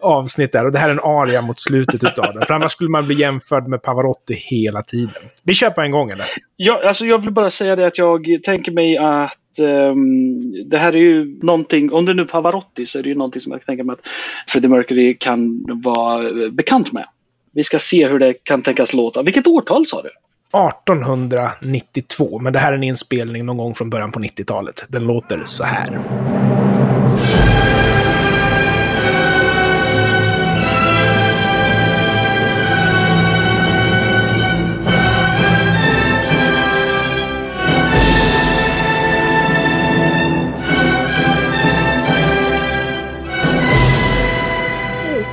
avsnitt 0.00 0.52
där. 0.52 0.66
Och 0.66 0.72
det 0.72 0.78
här 0.78 0.88
är 0.88 0.92
en 0.92 1.00
aria 1.00 1.42
mot 1.42 1.60
slutet 1.60 2.04
utav 2.04 2.34
den. 2.34 2.46
För 2.46 2.54
annars 2.54 2.72
skulle 2.72 2.90
man 2.90 3.06
bli 3.06 3.20
jämförd 3.20 3.68
med 3.68 3.82
Pavarotti 3.82 4.34
hela 4.34 4.82
tiden. 4.82 5.22
Vi 5.44 5.54
kör 5.54 5.70
på 5.70 5.80
en 5.80 5.90
gång 5.90 6.10
eller? 6.10 6.26
Ja, 6.56 6.82
alltså 6.88 7.06
jag 7.06 7.18
vill 7.18 7.32
bara 7.32 7.50
säga 7.50 7.76
det 7.76 7.86
att 7.86 7.98
jag 7.98 8.26
tänker 8.44 8.72
mig 8.72 8.98
att 8.98 9.58
um, 9.60 10.68
det 10.70 10.78
här 10.78 10.92
är 10.92 11.00
ju 11.00 11.38
någonting, 11.42 11.92
om 11.92 12.04
det 12.04 12.12
är 12.12 12.14
nu 12.14 12.24
Pavarotti 12.24 12.86
så 12.86 12.98
är 12.98 13.02
det 13.02 13.08
ju 13.08 13.14
någonting 13.14 13.42
som 13.42 13.52
jag 13.52 13.66
tänker 13.66 13.84
mig 13.84 13.92
att 13.92 14.08
Freddie 14.48 14.68
Mercury 14.68 15.16
kan 15.20 15.64
vara 15.82 16.50
bekant 16.50 16.92
med. 16.92 17.04
Vi 17.52 17.64
ska 17.64 17.78
se 17.78 18.08
hur 18.08 18.18
det 18.18 18.32
kan 18.32 18.62
tänkas 18.62 18.94
låta. 18.94 19.22
Vilket 19.22 19.46
årtal 19.46 19.86
sa 19.86 20.02
du? 20.02 20.10
1892, 20.52 22.38
men 22.38 22.52
det 22.52 22.58
här 22.58 22.72
är 22.72 22.76
en 22.76 22.82
inspelning 22.82 23.46
någon 23.46 23.56
gång 23.56 23.74
från 23.74 23.90
början 23.90 24.12
på 24.12 24.20
90-talet. 24.20 24.84
Den 24.88 25.06
låter 25.06 25.42
så 25.46 25.64
här. 25.64 26.00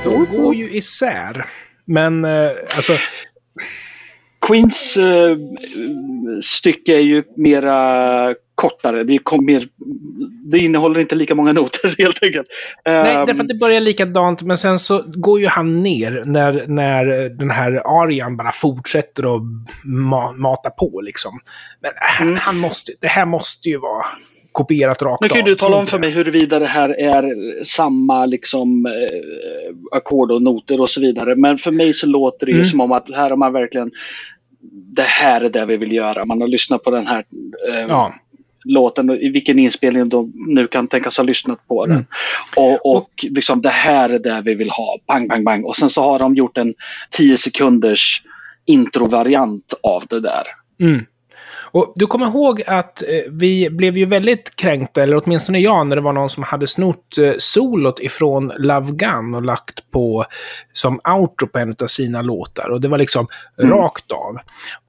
De 0.04 0.24
går 0.36 0.54
ju 0.54 0.70
isär. 0.70 1.46
Men 1.84 2.24
eh, 2.24 2.50
alltså, 2.76 2.92
Queens 4.46 4.96
eh, 4.96 5.36
stycke 6.42 6.94
är 6.96 7.00
ju 7.00 7.24
mera 7.36 8.34
kortare. 8.54 9.04
Det, 9.04 9.20
mer, 9.40 9.64
det, 10.50 10.58
innehåller 10.58 11.00
inte 11.00 11.14
lika 11.14 11.34
många 11.34 11.52
noter 11.52 11.94
helt 11.98 12.22
enkelt. 12.22 12.46
Nej, 12.84 13.16
um, 13.16 13.26
därför 13.26 13.42
att 13.42 13.48
det 13.48 13.54
börjar 13.54 13.80
likadant, 13.80 14.42
men 14.42 14.58
sen 14.58 14.78
så 14.78 15.04
går 15.06 15.40
ju 15.40 15.46
han 15.46 15.82
ner 15.82 16.22
när, 16.26 16.64
när 16.66 17.28
den 17.28 17.50
här 17.50 18.02
arian 18.02 18.36
bara 18.36 18.52
fortsätter 18.52 19.36
att 19.36 19.42
ma 19.84 20.32
mata 20.32 20.70
på 20.70 21.00
liksom. 21.00 21.40
Men 21.80 21.90
äh, 21.90 22.22
mm. 22.22 22.36
han 22.36 22.56
måste, 22.56 22.92
det 23.00 23.08
här 23.08 23.26
måste 23.26 23.68
ju 23.68 23.78
vara 23.78 24.04
kopierat 24.52 25.02
rakt 25.02 25.20
Nu 25.20 25.28
kan 25.28 25.38
av. 25.38 25.44
du 25.44 25.54
tala 25.54 25.76
om 25.76 25.86
för 25.86 25.98
mig 25.98 26.10
huruvida 26.10 26.58
det 26.58 26.66
här 26.66 27.00
är 27.00 27.34
samma 27.64 28.26
liksom 28.26 28.86
eh, 28.86 29.96
ackord 29.96 30.30
och 30.30 30.42
noter 30.42 30.80
och 30.80 30.90
så 30.90 31.00
vidare. 31.00 31.36
Men 31.36 31.58
för 31.58 31.70
mig 31.70 31.94
så 31.94 32.06
låter 32.06 32.46
det 32.46 32.52
mm. 32.52 32.64
som 32.64 32.80
om 32.80 32.92
att 32.92 33.14
här 33.14 33.30
har 33.30 33.36
man 33.36 33.52
verkligen 33.52 33.90
det 34.70 35.02
här 35.02 35.40
är 35.40 35.48
det 35.48 35.66
vi 35.66 35.76
vill 35.76 35.92
göra. 35.92 36.24
Man 36.24 36.40
har 36.40 36.48
lyssnat 36.48 36.82
på 36.82 36.90
den 36.90 37.06
här 37.06 37.24
eh, 37.68 37.86
ja. 37.88 38.14
låten, 38.64 39.10
i 39.10 39.28
vilken 39.28 39.58
inspelning 39.58 40.08
de 40.08 40.32
nu 40.48 40.66
kan 40.66 40.88
tänkas 40.88 41.16
ha 41.16 41.24
lyssnat 41.24 41.68
på 41.68 41.86
den. 41.86 41.94
Mm. 41.94 42.06
Och, 42.56 42.96
och 42.96 43.10
liksom 43.22 43.62
det 43.62 43.68
här 43.68 44.08
är 44.08 44.18
det 44.18 44.42
vi 44.44 44.54
vill 44.54 44.70
ha. 44.70 44.98
Bang, 45.06 45.28
bang, 45.28 45.44
bang. 45.44 45.64
Och 45.64 45.76
sen 45.76 45.90
så 45.90 46.02
har 46.02 46.18
de 46.18 46.34
gjort 46.34 46.58
en 46.58 46.74
10 47.10 47.36
sekunders 47.36 48.22
introvariant 48.66 49.74
av 49.82 50.06
det 50.06 50.20
där. 50.20 50.44
Mm. 50.80 51.04
Och 51.70 51.92
du 51.96 52.06
kommer 52.06 52.26
ihåg 52.26 52.62
att 52.66 53.02
eh, 53.02 53.08
vi 53.30 53.70
blev 53.70 53.96
ju 53.96 54.04
väldigt 54.04 54.56
kränkta, 54.56 55.02
eller 55.02 55.22
åtminstone 55.24 55.58
jag, 55.58 55.86
när 55.86 55.96
det 55.96 56.02
var 56.02 56.12
någon 56.12 56.30
som 56.30 56.42
hade 56.42 56.66
snott 56.66 57.18
eh, 57.18 57.32
solot 57.38 58.00
ifrån 58.00 58.52
Love 58.58 58.92
Gun 58.92 59.34
och 59.34 59.42
lagt 59.42 59.90
på 59.90 60.24
som 60.72 61.00
outro 61.18 61.46
på 61.46 61.58
en 61.58 61.74
av 61.82 61.86
sina 61.86 62.22
låtar. 62.22 62.70
Och 62.70 62.80
det 62.80 62.88
var 62.88 62.98
liksom 62.98 63.26
mm. 63.62 63.72
rakt 63.72 64.12
av. 64.12 64.38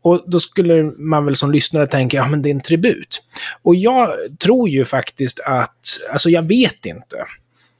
Och 0.02 0.24
då 0.28 0.40
skulle 0.40 0.84
man 0.84 1.26
väl 1.26 1.36
som 1.36 1.52
lyssnare 1.52 1.88
tänka, 1.88 2.18
ja 2.18 2.28
men 2.28 2.42
det 2.42 2.50
är 2.50 2.54
en 2.54 2.62
tribut. 2.62 3.22
Och 3.62 3.76
jag 3.76 4.10
tror 4.40 4.70
ju 4.70 4.86
faktiskt 4.86 5.40
att, 5.40 6.00
alltså 6.12 6.30
jag 6.30 6.42
vet 6.42 6.86
inte 6.86 7.26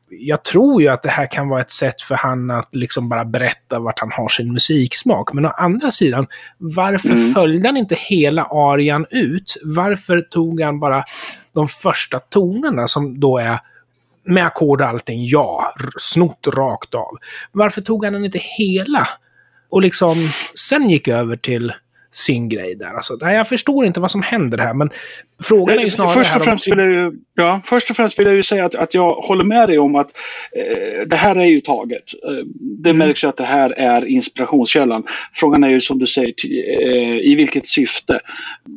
jag 0.10 0.44
tror 0.44 0.82
ju 0.82 0.88
att 0.88 1.02
det 1.02 1.10
här 1.10 1.32
kan 1.32 1.50
vara 1.50 1.62
ett 1.62 1.72
sätt 1.72 2.02
för 2.02 2.16
han 2.16 2.52
att 2.52 2.76
liksom 2.76 3.10
bara 3.10 3.26
berätta 3.26 3.80
vart 3.80 4.00
han 4.00 4.12
har 4.12 4.30
sin 4.30 4.54
musiksmak. 4.54 5.34
Men 5.34 5.46
å 5.46 5.50
andra 5.50 5.92
sidan, 5.92 6.28
varför 6.58 7.10
mm. 7.10 7.34
följde 7.34 7.68
han 7.68 7.78
inte 7.78 7.96
hela 7.96 8.44
arian 8.44 9.06
ut? 9.10 9.58
Varför 9.64 10.22
tog 10.22 10.62
han 10.62 10.80
bara 10.80 11.04
de 11.54 11.68
första 11.68 12.20
tonerna 12.20 12.88
som 12.88 13.20
då 13.20 13.38
är 13.38 13.60
med 14.24 14.46
ackord 14.46 14.82
och 14.82 14.88
allting, 14.88 15.26
ja, 15.26 15.74
snott 15.98 16.48
rakt 16.48 16.96
av. 16.96 17.18
Varför 17.52 17.82
tog 17.82 18.06
han 18.06 18.14
den 18.14 18.26
inte 18.26 18.40
hela? 18.58 19.08
Och 19.70 19.82
liksom 19.82 20.16
sen 20.70 20.90
gick 20.90 21.08
över 21.08 21.36
till 21.36 21.74
sin 22.12 22.50
grej 22.50 22.76
där. 22.76 22.94
Alltså, 22.94 23.18
nej, 23.22 23.36
jag 23.36 23.48
förstår 23.48 23.86
inte 23.86 24.00
vad 24.00 24.12
som 24.12 24.22
händer 24.22 24.58
här, 24.58 24.74
men 24.74 24.90
frågan 25.44 25.80
är 25.80 25.84
ju 25.84 25.90
snarare... 25.90 26.14
Först 26.14 26.36
och, 26.36 26.44
främst 26.44 26.68
vill 26.68 26.80
jag 26.80 26.92
ju, 26.92 27.12
ja, 27.36 27.62
först 27.66 27.90
och 27.90 27.96
främst 27.96 28.20
vill 28.20 28.26
jag 28.26 28.36
ju 28.36 28.44
säga 28.44 28.66
att, 28.66 28.76
att 28.76 28.94
jag 28.94 29.14
håller 29.14 29.44
med 29.44 29.70
dig 29.70 29.80
om 29.80 29.96
att 29.96 30.12
eh, 30.56 31.08
det 31.08 31.16
här 31.16 31.36
är 31.36 31.46
ju 31.46 31.62
taget. 31.62 32.04
Eh, 32.28 32.46
det 32.56 32.90
mm. 32.90 33.08
märks 33.08 33.24
ju 33.24 33.28
att 33.28 33.38
det 33.38 33.44
här 33.44 33.70
är 33.78 34.06
inspirationskällan. 34.06 35.04
Frågan 35.34 35.64
är 35.64 35.70
ju 35.70 35.82
som 35.82 36.00
du 36.00 36.08
säger, 36.08 36.34
eh, 36.82 37.18
i 37.18 37.36
vilket 37.36 37.68
syfte? 37.68 38.20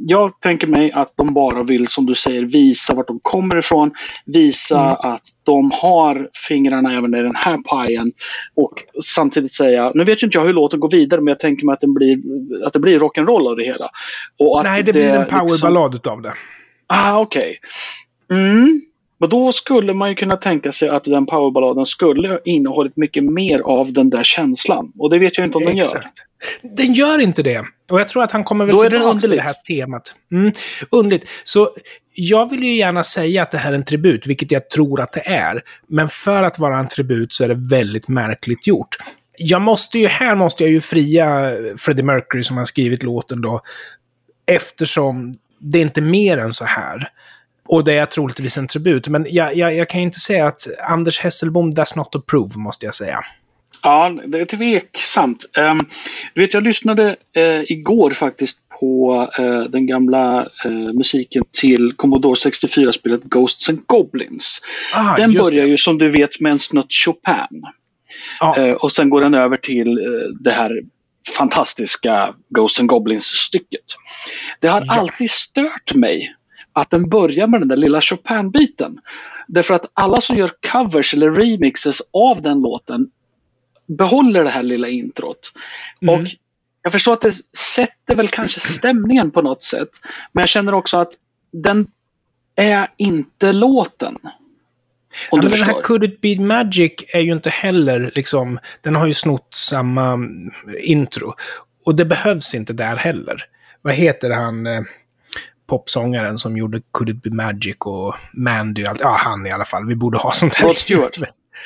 Jag 0.06 0.40
tänker 0.40 0.66
mig 0.66 0.90
att 0.92 1.12
de 1.16 1.34
bara 1.34 1.62
vill, 1.62 1.88
som 1.88 2.06
du 2.06 2.14
säger, 2.14 2.42
visa 2.42 2.94
vart 2.94 3.06
de 3.06 3.20
kommer 3.22 3.58
ifrån. 3.58 3.90
Visa 4.26 4.80
mm. 4.80 4.96
att 5.00 5.22
de 5.44 5.70
har 5.74 6.28
fingrarna 6.48 6.92
även 6.92 7.14
i 7.14 7.22
den 7.22 7.34
här 7.34 7.58
pajen. 7.68 8.12
Och 8.54 8.72
samtidigt 9.04 9.52
säga, 9.52 9.92
nu 9.94 10.04
vet 10.04 10.22
ju 10.22 10.26
inte 10.26 10.38
jag 10.38 10.44
hur 10.44 10.52
låten 10.52 10.80
går 10.80 10.90
vidare, 10.90 11.20
men 11.20 11.32
jag 11.32 11.40
tänker 11.40 11.66
mig 11.66 11.72
att, 11.72 11.80
den 11.80 11.94
blir, 11.94 12.18
att 12.66 12.72
det 12.72 12.78
blir 12.78 13.04
rock'n'roll 13.26 13.50
av 13.50 13.56
det 13.56 13.64
hela. 13.64 13.90
Nej, 14.62 14.82
det, 14.82 14.92
det 14.92 14.98
blir 14.98 15.12
en 15.12 15.26
powerballad 15.26 15.92
liksom, 15.92 16.12
utav 16.12 16.22
det. 16.22 16.34
Ah, 16.86 17.18
okej. 17.18 17.58
Okay. 18.28 18.40
Mm. 18.40 18.80
Och 19.20 19.28
då 19.28 19.52
skulle 19.52 19.94
man 19.94 20.08
ju 20.08 20.14
kunna 20.14 20.36
tänka 20.36 20.72
sig 20.72 20.88
att 20.88 21.04
den 21.04 21.26
powerballaden 21.26 21.86
skulle 21.86 22.28
ha 22.28 22.38
innehållit 22.44 22.96
mycket 22.96 23.24
mer 23.24 23.60
av 23.60 23.92
den 23.92 24.10
där 24.10 24.22
känslan. 24.22 24.92
Och 24.98 25.10
det 25.10 25.18
vet 25.18 25.38
jag 25.38 25.46
inte 25.46 25.58
om 25.58 25.64
den 25.64 25.76
Exakt. 25.76 26.18
gör. 26.62 26.70
Den 26.76 26.92
gör 26.92 27.18
inte 27.18 27.42
det. 27.42 27.64
Och 27.90 28.00
jag 28.00 28.08
tror 28.08 28.22
att 28.22 28.32
han 28.32 28.44
kommer 28.44 28.64
väl 28.64 28.76
Då 28.76 28.82
tillbaka 28.90 29.20
till 29.20 29.30
det 29.30 29.42
här 29.42 29.52
temat. 29.52 30.14
Mm, 30.32 30.52
underligt. 30.90 31.28
Så 31.44 31.68
jag 32.14 32.50
vill 32.50 32.62
ju 32.62 32.74
gärna 32.74 33.04
säga 33.04 33.42
att 33.42 33.50
det 33.50 33.58
här 33.58 33.72
är 33.72 33.76
en 33.76 33.84
tribut, 33.84 34.26
vilket 34.26 34.52
jag 34.52 34.70
tror 34.70 35.00
att 35.00 35.12
det 35.12 35.28
är. 35.28 35.62
Men 35.86 36.08
för 36.08 36.42
att 36.42 36.58
vara 36.58 36.78
en 36.78 36.88
tribut 36.88 37.32
så 37.32 37.44
är 37.44 37.48
det 37.48 37.58
väldigt 37.70 38.08
märkligt 38.08 38.66
gjort. 38.66 38.96
Jag 39.44 39.62
måste 39.62 39.98
ju, 39.98 40.06
här 40.06 40.36
måste 40.36 40.62
jag 40.62 40.72
ju 40.72 40.80
fria 40.80 41.52
Freddie 41.76 42.02
Mercury 42.02 42.42
som 42.42 42.56
har 42.56 42.64
skrivit 42.64 43.02
låten 43.02 43.40
då. 43.40 43.60
Eftersom 44.46 45.32
det 45.58 45.78
är 45.78 45.82
inte 45.82 46.00
mer 46.00 46.38
än 46.38 46.54
så 46.54 46.64
här. 46.64 47.08
Och 47.68 47.84
det 47.84 47.92
är 47.92 48.06
troligtvis 48.06 48.56
en 48.56 48.68
tribut. 48.68 49.08
Men 49.08 49.26
jag, 49.28 49.56
jag, 49.56 49.76
jag 49.76 49.88
kan 49.88 50.00
inte 50.00 50.18
säga 50.18 50.46
att 50.46 50.66
Anders 50.88 51.20
Hesselbom 51.20 51.74
does 51.74 51.96
not 51.96 52.14
approve, 52.14 52.56
måste 52.56 52.86
jag 52.86 52.94
säga. 52.94 53.24
Ja, 53.82 54.18
det 54.26 54.40
är 54.40 54.44
tveksamt. 54.44 55.44
Um, 55.58 55.86
du 56.34 56.40
vet, 56.40 56.54
jag 56.54 56.62
lyssnade 56.62 57.16
uh, 57.36 57.72
igår 57.72 58.10
faktiskt 58.10 58.58
på 58.80 59.26
uh, 59.40 59.62
den 59.62 59.86
gamla 59.86 60.48
uh, 60.66 60.92
musiken 60.92 61.44
till 61.60 61.92
Commodore 61.96 62.34
64-spelet 62.34 63.22
Ghosts 63.22 63.68
and 63.68 63.86
Goblins. 63.86 64.60
Ah, 64.94 65.16
den 65.16 65.32
börjar 65.32 65.62
det. 65.62 65.68
ju 65.68 65.76
som 65.76 65.98
du 65.98 66.10
vet 66.10 66.40
med 66.40 66.52
en 66.52 66.58
snutt 66.58 66.92
Chopin. 66.92 67.62
Ah. 68.40 68.74
och 68.74 68.92
sen 68.92 69.10
går 69.10 69.20
den 69.20 69.34
över 69.34 69.56
till 69.56 69.98
det 70.40 70.50
här 70.50 70.82
fantastiska 71.38 72.34
Ghosts 72.48 72.80
and 72.80 72.88
Goblins-stycket. 72.88 73.84
Det 74.60 74.68
har 74.68 74.84
ja. 74.86 75.00
alltid 75.00 75.30
stört 75.30 75.94
mig 75.94 76.34
att 76.72 76.90
den 76.90 77.08
börjar 77.08 77.46
med 77.46 77.60
den 77.60 77.68
där 77.68 77.76
lilla 77.76 78.00
Chopin-biten. 78.00 78.98
Därför 79.48 79.74
att 79.74 79.90
alla 79.94 80.20
som 80.20 80.36
gör 80.36 80.50
covers 80.72 81.14
eller 81.14 81.30
remixes 81.30 82.02
av 82.12 82.42
den 82.42 82.60
låten 82.60 83.10
behåller 83.86 84.44
det 84.44 84.50
här 84.50 84.62
lilla 84.62 84.88
introt. 84.88 85.52
Mm. 86.02 86.14
Och 86.14 86.30
jag 86.82 86.92
förstår 86.92 87.12
att 87.12 87.20
det 87.20 87.32
sätter 87.56 88.14
väl 88.14 88.28
kanske 88.28 88.60
stämningen 88.60 89.30
på 89.30 89.42
något 89.42 89.62
sätt. 89.62 89.88
Men 90.32 90.42
jag 90.42 90.48
känner 90.48 90.74
också 90.74 90.98
att 90.98 91.12
den 91.52 91.86
är 92.56 92.90
inte 92.96 93.52
låten. 93.52 94.16
Om 95.30 95.38
ja, 95.42 95.48
men 95.48 95.50
den 95.50 95.68
här 95.68 95.82
Could 95.82 96.04
It 96.04 96.20
Be 96.20 96.40
Magic 96.40 96.92
är 97.08 97.20
ju 97.20 97.32
inte 97.32 97.50
heller 97.50 98.12
liksom, 98.14 98.58
den 98.80 98.96
har 98.96 99.06
ju 99.06 99.14
snott 99.14 99.48
samma 99.54 100.18
intro. 100.82 101.34
Och 101.84 101.94
det 101.94 102.04
behövs 102.04 102.54
inte 102.54 102.72
där 102.72 102.96
heller. 102.96 103.44
Vad 103.82 103.94
heter 103.94 104.30
han, 104.30 104.66
eh, 104.66 104.80
popsångaren 105.68 106.38
som 106.38 106.56
gjorde 106.56 106.80
Could 106.92 107.08
It 107.08 107.22
Be 107.22 107.30
Magic 107.30 107.76
och 107.78 108.14
Mandy 108.32 108.82
och 108.82 108.88
allt. 108.88 109.00
Ja, 109.00 109.16
han 109.20 109.46
i 109.46 109.50
alla 109.50 109.64
fall. 109.64 109.86
Vi 109.86 109.96
borde 109.96 110.18
ha 110.18 110.32
sånt 110.32 110.54
här. 110.54 110.66
Rod 110.66 110.78
Stewart. 110.78 111.18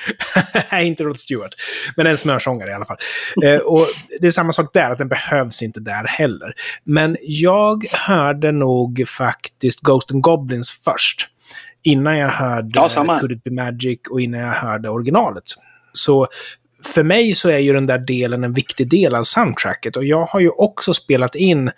Nej, 0.71 0.87
inte 0.87 1.05
Rod 1.05 1.21
Stewart. 1.21 1.55
Men 1.97 2.07
en 2.07 2.17
smörsångare 2.17 2.71
i 2.71 2.73
alla 2.73 2.85
fall. 2.85 2.97
Eh, 3.45 3.57
och 3.57 3.87
det 4.21 4.27
är 4.27 4.31
samma 4.31 4.53
sak 4.53 4.71
där, 4.73 4.91
att 4.91 4.99
den 4.99 5.09
behövs 5.09 5.63
inte 5.63 5.81
där 5.81 6.05
heller. 6.05 6.53
Men 6.85 7.17
jag 7.23 7.87
hörde 7.93 8.53
nog 8.53 9.05
faktiskt 9.09 9.81
Ghost 9.81 10.11
and 10.11 10.23
Goblins 10.23 10.71
först 10.71 11.29
innan 11.87 12.19
jag 12.19 12.29
hörde 12.29 12.71
ja, 12.75 13.19
Could 13.21 13.33
It 13.33 13.45
Be 13.45 13.51
Magic 13.51 14.01
och 14.11 14.21
innan 14.21 14.41
jag 14.41 14.53
hörde 14.53 14.89
originalet. 14.89 15.45
Så 15.93 16.27
för 16.83 17.05
mig 17.05 17.35
så 17.35 17.49
är 17.49 17.59
ju 17.59 17.73
den 17.73 17.87
där 17.87 17.99
delen 17.99 18.45
en 18.45 18.53
viktig 18.53 18.91
del 18.91 19.15
av 19.15 19.25
soundtracket. 19.25 19.97
Och 19.97 20.05
jag 20.05 20.27
har 20.27 20.41
ju 20.41 20.49
också 20.49 20.95
spelat 20.95 21.35
in 21.35 21.71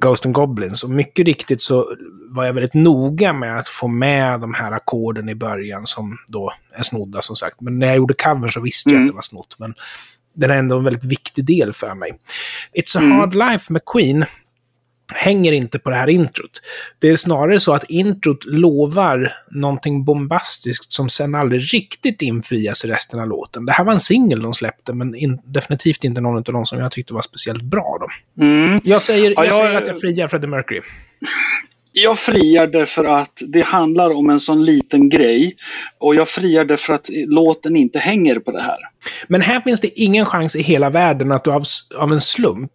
Ghost 0.00 0.26
and 0.26 0.34
Goblins. 0.34 0.84
Och 0.84 0.90
mycket 0.90 1.26
riktigt 1.26 1.62
så 1.62 1.86
var 2.28 2.44
jag 2.44 2.52
väldigt 2.52 2.74
noga 2.74 3.32
med 3.32 3.58
att 3.58 3.68
få 3.68 3.88
med 3.88 4.40
de 4.40 4.54
här 4.54 4.72
ackorden 4.72 5.28
i 5.28 5.34
början 5.34 5.86
som 5.86 6.18
då 6.28 6.52
är 6.72 6.82
snodda 6.82 7.22
som 7.22 7.36
sagt. 7.36 7.60
Men 7.60 7.78
när 7.78 7.86
jag 7.86 7.96
gjorde 7.96 8.14
covern 8.14 8.50
så 8.50 8.60
visste 8.60 8.90
mm. 8.90 9.00
jag 9.00 9.04
att 9.04 9.12
det 9.12 9.14
var 9.14 9.22
snott. 9.22 9.56
Men 9.58 9.74
den 10.34 10.50
är 10.50 10.56
ändå 10.56 10.78
en 10.78 10.84
väldigt 10.84 11.04
viktig 11.04 11.44
del 11.44 11.72
för 11.72 11.94
mig. 11.94 12.10
It's 12.78 12.98
a 12.98 13.00
mm. 13.00 13.18
hard 13.18 13.34
life 13.34 13.72
med 13.72 13.82
Queen 13.92 14.24
hänger 15.14 15.52
inte 15.52 15.78
på 15.78 15.90
det 15.90 15.96
här 15.96 16.08
introt. 16.08 16.62
Det 16.98 17.08
är 17.08 17.16
snarare 17.16 17.60
så 17.60 17.72
att 17.72 17.90
introt 17.90 18.44
lovar 18.44 19.34
någonting 19.50 20.04
bombastiskt 20.04 20.92
som 20.92 21.08
sen 21.08 21.34
aldrig 21.34 21.74
riktigt 21.74 22.22
infrias 22.22 22.84
i 22.84 22.88
resten 22.88 23.20
av 23.20 23.28
låten. 23.28 23.66
Det 23.66 23.72
här 23.72 23.84
var 23.84 23.92
en 23.92 24.00
singel 24.00 24.42
de 24.42 24.54
släppte, 24.54 24.92
men 24.92 25.14
in, 25.14 25.38
definitivt 25.44 26.04
inte 26.04 26.20
någon 26.20 26.36
av 26.36 26.42
de 26.42 26.66
som 26.66 26.78
jag 26.78 26.92
tyckte 26.92 27.14
var 27.14 27.22
speciellt 27.22 27.62
bra. 27.62 27.98
Då. 28.00 28.42
Mm. 28.44 28.80
Jag, 28.84 29.02
säger, 29.02 29.30
jag, 29.30 29.32
ja, 29.36 29.44
jag 29.44 29.54
säger 29.54 29.74
att 29.74 29.86
jag 29.86 30.00
friar 30.00 30.28
Freddie 30.28 30.46
Mercury. 30.46 30.80
Jag 31.98 32.18
friar 32.18 32.66
därför 32.66 33.04
att 33.04 33.42
det 33.46 33.62
handlar 33.62 34.10
om 34.10 34.30
en 34.30 34.40
sån 34.40 34.64
liten 34.64 35.08
grej. 35.08 35.56
Och 35.98 36.14
jag 36.14 36.28
friar 36.28 36.64
därför 36.64 36.94
att 36.94 37.10
låten 37.12 37.76
inte 37.76 37.98
hänger 37.98 38.38
på 38.38 38.50
det 38.50 38.62
här. 38.62 38.78
Men 39.26 39.40
här 39.40 39.60
finns 39.60 39.80
det 39.80 40.00
ingen 40.00 40.26
chans 40.26 40.56
i 40.56 40.62
hela 40.62 40.90
världen 40.90 41.32
att 41.32 41.44
du 41.44 41.52
av, 41.52 41.62
av 41.98 42.12
en 42.12 42.20
slump 42.20 42.70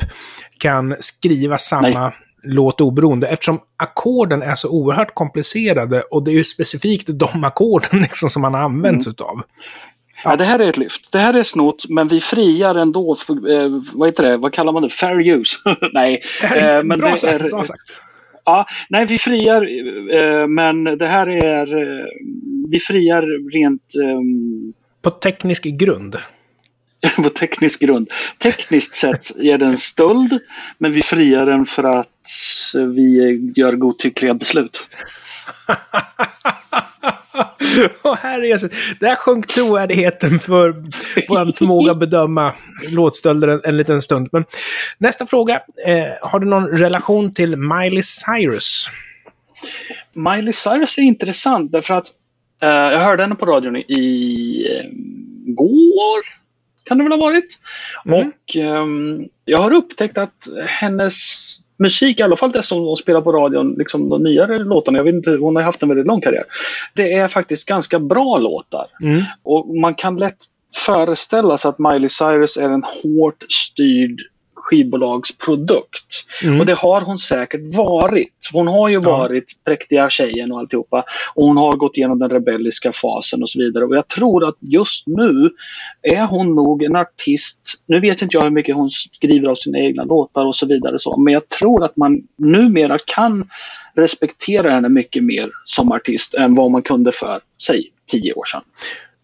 kan 0.58 0.96
skriva 1.00 1.58
samma 1.58 2.04
Nej. 2.04 2.12
låt 2.44 2.82
oberoende. 2.82 3.28
Eftersom 3.28 3.60
ackorden 3.78 4.42
är 4.42 4.56
så 4.56 4.70
oerhört 4.70 5.14
komplicerade 5.14 6.02
och 6.02 6.24
det 6.24 6.32
är 6.32 6.36
ju 6.36 6.44
specifikt 6.44 7.08
de 7.14 7.44
ackorden 7.44 8.02
liksom 8.02 8.30
som 8.30 8.42
man 8.42 8.54
har 8.54 8.62
använt 8.62 9.06
mm. 9.06 9.12
utav. 9.12 9.42
Ja. 10.24 10.32
ja. 10.32 10.36
det 10.36 10.46
här 10.46 10.60
är 10.60 10.70
ett 10.70 10.78
lyft. 10.78 11.12
Det 11.12 11.20
här 11.20 11.34
är 11.34 11.44
snott, 11.44 11.86
men 11.90 12.08
vi 12.08 12.20
friar 12.20 12.76
ändå. 12.76 13.16
För, 13.16 13.52
eh, 13.52 13.82
vad 13.94 14.10
heter 14.10 14.24
det? 14.24 14.38
Vad 14.38 14.54
kallar 14.54 14.72
man 14.72 14.84
det? 14.84 14.90
Fair 14.90 15.30
use? 15.30 15.58
Nej. 15.94 16.22
Fair, 16.42 16.78
eh, 16.78 16.84
men 16.84 17.00
bra, 17.00 17.12
det 17.12 17.18
sagt, 17.18 17.42
är, 17.42 17.50
bra 17.50 17.64
sagt. 17.64 17.94
Ja, 18.46 18.66
nej, 18.90 19.06
vi 19.06 19.18
friar, 19.18 19.62
eh, 20.16 20.48
men 20.48 20.84
det 20.84 21.08
här 21.08 21.30
är... 21.30 21.78
Eh, 21.78 22.06
vi 22.70 22.80
friar 22.80 23.52
rent... 23.52 23.96
Ehm, 24.04 24.74
På 25.02 25.10
teknisk 25.10 25.64
grund? 25.64 26.18
på 27.16 27.30
teknisk 27.30 27.82
grund. 27.82 28.10
Tekniskt 28.38 28.94
sett 28.94 29.36
är 29.40 29.58
det 29.58 29.66
en 29.66 29.78
stöld, 29.78 30.40
men 30.78 30.92
vi 30.92 31.02
friar 31.02 31.46
den 31.46 31.66
för 31.66 31.84
att 31.84 32.08
vi 32.96 33.40
gör 33.56 33.74
godtyckliga 33.74 34.34
beslut. 34.34 34.88
herrejösses. 38.20 38.72
Där 39.00 39.16
sjönk 39.16 39.48
trovärdigheten 39.48 40.40
för 40.40 40.70
vår 41.28 41.58
förmåga 41.58 41.92
att 41.92 42.00
bedöma 42.00 42.54
låtstölder 42.90 43.48
en, 43.48 43.62
en 43.64 43.78
liten 43.78 44.02
stund. 44.02 44.30
Men 44.32 44.46
nästa 44.98 45.26
fråga. 45.26 45.62
Eh, 45.88 46.30
har 46.30 46.40
du 46.40 46.48
någon 46.48 46.68
relation 46.68 47.34
till 47.34 47.58
Miley 47.58 48.04
Cyrus? 48.04 48.90
Miley 50.14 50.54
Cyrus 50.54 50.98
är 50.98 51.02
intressant 51.02 51.72
därför 51.72 51.94
att 51.94 52.08
eh, 52.62 52.70
jag 52.70 53.00
hörde 53.00 53.24
henne 53.24 53.36
på 53.36 53.46
radion 53.46 53.76
i 53.76 54.66
eh, 54.70 54.90
går 55.46 56.42
kan 56.84 56.98
det 56.98 57.04
väl 57.04 57.12
ha 57.12 57.28
varit. 57.28 57.60
Mm. 58.06 58.20
Och 58.20 58.56
um, 58.56 59.28
jag 59.46 59.60
har 59.60 59.74
upptäckt 59.74 60.18
att 60.18 60.48
hennes 60.68 61.16
musik, 61.82 62.20
i 62.20 62.24
alla 62.24 62.38
fall 62.38 62.52
det 62.52 62.64
som 62.64 62.80
hon 62.80 62.98
spelar 62.98 63.22
på 63.22 63.32
radion, 63.32 63.76
liksom 63.78 64.10
de 64.10 64.24
nyare 64.24 64.60
låtarna, 64.60 64.98
jag 64.98 65.04
vet 65.04 65.16
inte, 65.16 65.32
hon 65.32 65.56
har 65.56 65.64
haft 65.64 65.84
en 65.84 65.90
väldigt 65.90 66.08
lång 66.08 66.22
karriär. 66.22 66.44
Det 66.94 67.14
är 67.14 67.28
faktiskt 67.28 67.68
ganska 67.68 68.00
bra 68.00 68.38
låtar. 68.38 68.88
Mm. 69.02 69.22
Och 69.44 69.68
man 69.82 69.96
kan 69.96 70.18
lätt 70.18 70.46
föreställa 70.86 71.58
sig 71.58 71.70
att 71.70 71.80
Miley 71.80 72.10
Cyrus 72.10 72.58
är 72.58 72.70
en 72.70 72.84
hårt 72.84 73.46
styrd 73.50 74.22
skivbolagsprodukt. 74.72 76.26
Mm. 76.44 76.60
Och 76.60 76.66
det 76.66 76.74
har 76.74 77.02
hon 77.02 77.20
säkert 77.20 77.76
varit. 77.76 78.50
Hon 78.54 78.68
har 78.68 78.90
ju 78.90 79.00
ja. 79.04 79.12
varit 79.12 79.64
präktiga 79.66 80.10
tjejen 80.10 80.52
och 80.52 80.60
alltihopa. 80.60 81.04
Och 81.36 81.46
hon 81.46 81.58
har 81.58 81.74
gått 81.74 81.98
igenom 81.98 82.20
den 82.20 82.30
rebelliska 82.30 82.94
fasen 82.94 83.42
och 83.42 83.50
så 83.50 83.60
vidare. 83.60 83.86
Och 83.86 83.96
jag 83.96 84.08
tror 84.08 84.48
att 84.48 84.56
just 84.60 85.08
nu 85.08 85.50
är 86.02 86.26
hon 86.26 86.56
nog 86.56 86.84
en 86.84 86.96
artist. 86.96 87.84
Nu 87.88 88.00
vet 88.00 88.22
inte 88.22 88.38
jag 88.38 88.44
hur 88.44 88.50
mycket 88.50 88.76
hon 88.76 88.90
skriver 88.90 89.50
av 89.50 89.56
sina 89.56 89.80
egna 89.80 90.04
låtar 90.04 90.46
och 90.46 90.56
så 90.56 90.66
vidare. 90.66 91.00
Så, 91.00 91.18
men 91.18 91.34
jag 91.34 91.50
tror 91.50 91.84
att 91.84 91.98
man 91.98 92.22
numera 92.38 93.00
kan 93.06 93.50
respektera 93.96 94.72
henne 94.72 94.90
mycket 94.90 95.24
mer 95.24 95.50
som 95.66 95.92
artist 95.92 96.34
än 96.34 96.56
vad 96.56 96.72
man 96.72 96.82
kunde 96.82 97.12
för, 97.12 97.40
säg, 97.62 97.92
tio 98.12 98.34
år 98.34 98.46
sedan. 98.46 98.62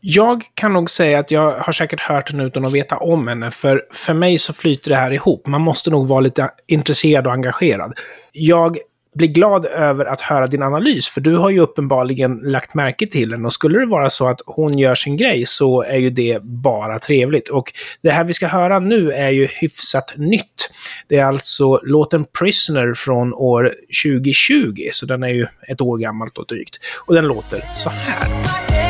Jag 0.01 0.43
kan 0.53 0.73
nog 0.73 0.89
säga 0.89 1.19
att 1.19 1.31
jag 1.31 1.51
har 1.51 1.73
säkert 1.73 1.99
hört 1.99 2.31
henne 2.31 2.43
utan 2.43 2.65
att 2.65 2.73
veta 2.73 2.97
om 2.97 3.27
henne, 3.27 3.51
för 3.51 3.83
för 3.91 4.13
mig 4.13 4.37
så 4.37 4.53
flyter 4.53 4.89
det 4.89 4.95
här 4.95 5.13
ihop. 5.13 5.47
Man 5.47 5.61
måste 5.61 5.89
nog 5.89 6.07
vara 6.07 6.19
lite 6.19 6.49
intresserad 6.67 7.27
och 7.27 7.33
engagerad. 7.33 7.93
Jag 8.31 8.77
blir 9.17 9.27
glad 9.27 9.65
över 9.65 10.05
att 10.05 10.21
höra 10.21 10.47
din 10.47 10.63
analys, 10.63 11.07
för 11.07 11.21
du 11.21 11.35
har 11.35 11.49
ju 11.49 11.59
uppenbarligen 11.59 12.37
lagt 12.43 12.73
märke 12.73 13.07
till 13.07 13.29
den. 13.29 13.45
Och 13.45 13.53
skulle 13.53 13.79
det 13.79 13.85
vara 13.85 14.09
så 14.09 14.27
att 14.27 14.41
hon 14.45 14.77
gör 14.77 14.95
sin 14.95 15.17
grej 15.17 15.45
så 15.45 15.83
är 15.83 15.97
ju 15.97 16.09
det 16.09 16.43
bara 16.43 16.99
trevligt. 16.99 17.49
Och 17.49 17.73
det 18.01 18.09
här 18.09 18.23
vi 18.23 18.33
ska 18.33 18.47
höra 18.47 18.79
nu 18.79 19.11
är 19.11 19.29
ju 19.29 19.45
hyfsat 19.45 20.13
nytt. 20.17 20.69
Det 21.07 21.17
är 21.17 21.25
alltså 21.25 21.79
låten 21.83 22.25
Prisoner 22.39 22.93
från 22.93 23.33
år 23.33 23.73
2020, 24.03 24.89
så 24.93 25.05
den 25.05 25.23
är 25.23 25.27
ju 25.27 25.47
ett 25.67 25.81
år 25.81 25.97
gammalt 25.97 26.37
och 26.37 26.45
drygt. 26.47 26.77
Och 27.05 27.13
den 27.13 27.27
låter 27.27 27.63
så 27.75 27.89
här. 27.89 28.86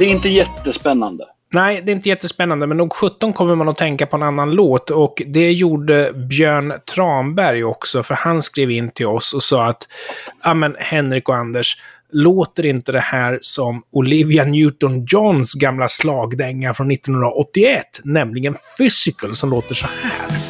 Det 0.00 0.04
är 0.04 0.10
inte 0.10 0.28
jättespännande. 0.28 1.24
Nej, 1.54 1.82
det 1.82 1.92
är 1.92 1.96
inte 1.96 2.08
jättespännande, 2.08 2.66
men 2.66 2.76
nog 2.76 2.92
17 2.92 3.32
kommer 3.32 3.54
man 3.54 3.68
att 3.68 3.76
tänka 3.76 4.06
på 4.06 4.16
en 4.16 4.22
annan 4.22 4.50
låt. 4.50 4.90
Och 4.90 5.22
det 5.26 5.52
gjorde 5.52 6.12
Björn 6.12 6.72
Tranberg 6.94 7.64
också, 7.64 8.02
för 8.02 8.14
han 8.14 8.42
skrev 8.42 8.70
in 8.70 8.90
till 8.90 9.06
oss 9.06 9.34
och 9.34 9.42
sa 9.42 9.66
att 9.66 9.88
ja 10.44 10.54
men 10.54 10.76
Henrik 10.78 11.28
och 11.28 11.36
Anders, 11.36 11.76
låter 12.12 12.66
inte 12.66 12.92
det 12.92 13.00
här 13.00 13.38
som 13.40 13.82
Olivia 13.92 14.44
Newton-Johns 14.44 15.58
gamla 15.58 15.88
slagdänga 15.88 16.74
från 16.74 16.90
1981, 16.90 17.82
nämligen 18.04 18.54
Physical, 18.78 19.34
som 19.34 19.50
låter 19.50 19.74
så 19.74 19.86
här. 19.86 20.49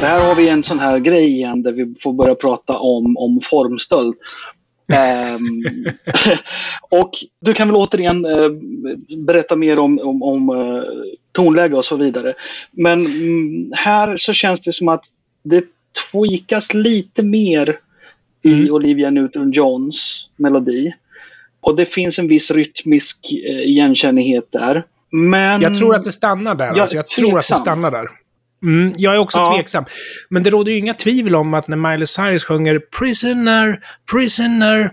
Här 0.00 0.28
har 0.28 0.34
vi 0.34 0.48
en 0.48 0.62
sån 0.62 0.78
här 0.78 0.98
grej 0.98 1.24
igen 1.24 1.62
där 1.62 1.72
vi 1.72 1.94
får 2.00 2.12
börja 2.12 2.34
prata 2.34 2.78
om, 2.78 3.16
om 3.16 3.40
formstöld. 3.42 4.14
um, 5.38 5.64
och 7.00 7.10
du 7.40 7.52
kan 7.54 7.68
väl 7.68 7.76
återigen 7.76 8.26
uh, 8.26 8.50
berätta 9.18 9.56
mer 9.56 9.78
om, 9.78 9.98
om, 9.98 10.22
om 10.22 10.50
uh, 10.50 10.82
tonläge 11.32 11.76
och 11.76 11.84
så 11.84 11.96
vidare. 11.96 12.34
Men 12.70 13.06
um, 13.06 13.72
här 13.76 14.16
så 14.16 14.32
känns 14.32 14.60
det 14.60 14.72
som 14.72 14.88
att 14.88 15.04
det 15.42 15.64
tweakas 16.10 16.74
lite 16.74 17.22
mer 17.22 17.78
mm. 18.44 18.66
i 18.66 18.70
Olivia 18.70 19.10
Newton-Johns 19.10 20.28
melodi. 20.36 20.92
Och 21.60 21.76
det 21.76 21.84
finns 21.84 22.18
en 22.18 22.28
viss 22.28 22.50
rytmisk 22.50 23.18
uh, 23.32 23.60
igenkännighet 23.60 24.48
där. 24.50 24.84
Men... 25.10 25.60
Jag 25.60 25.74
tror 25.74 25.94
att 25.94 26.04
det 26.04 26.12
stannar 26.12 26.54
där. 26.54 26.72
Ja, 26.76 26.80
alltså 26.80 26.96
jag 26.96 27.06
tror 27.06 27.38
att 27.38 27.48
det 27.48 27.56
stannar 27.56 27.90
där. 27.90 28.25
Mm, 28.62 28.92
jag 28.96 29.14
är 29.14 29.18
också 29.18 29.38
ja. 29.38 29.54
tveksam. 29.54 29.84
Men 30.28 30.42
det 30.42 30.50
råder 30.50 30.72
ju 30.72 30.78
inga 30.78 30.94
tvivel 30.94 31.34
om 31.34 31.54
att 31.54 31.68
när 31.68 31.76
Miley 31.76 32.06
Cyrus 32.06 32.44
sjunger 32.44 32.80
“Prisoner, 32.98 33.80
prisoner” 34.12 34.90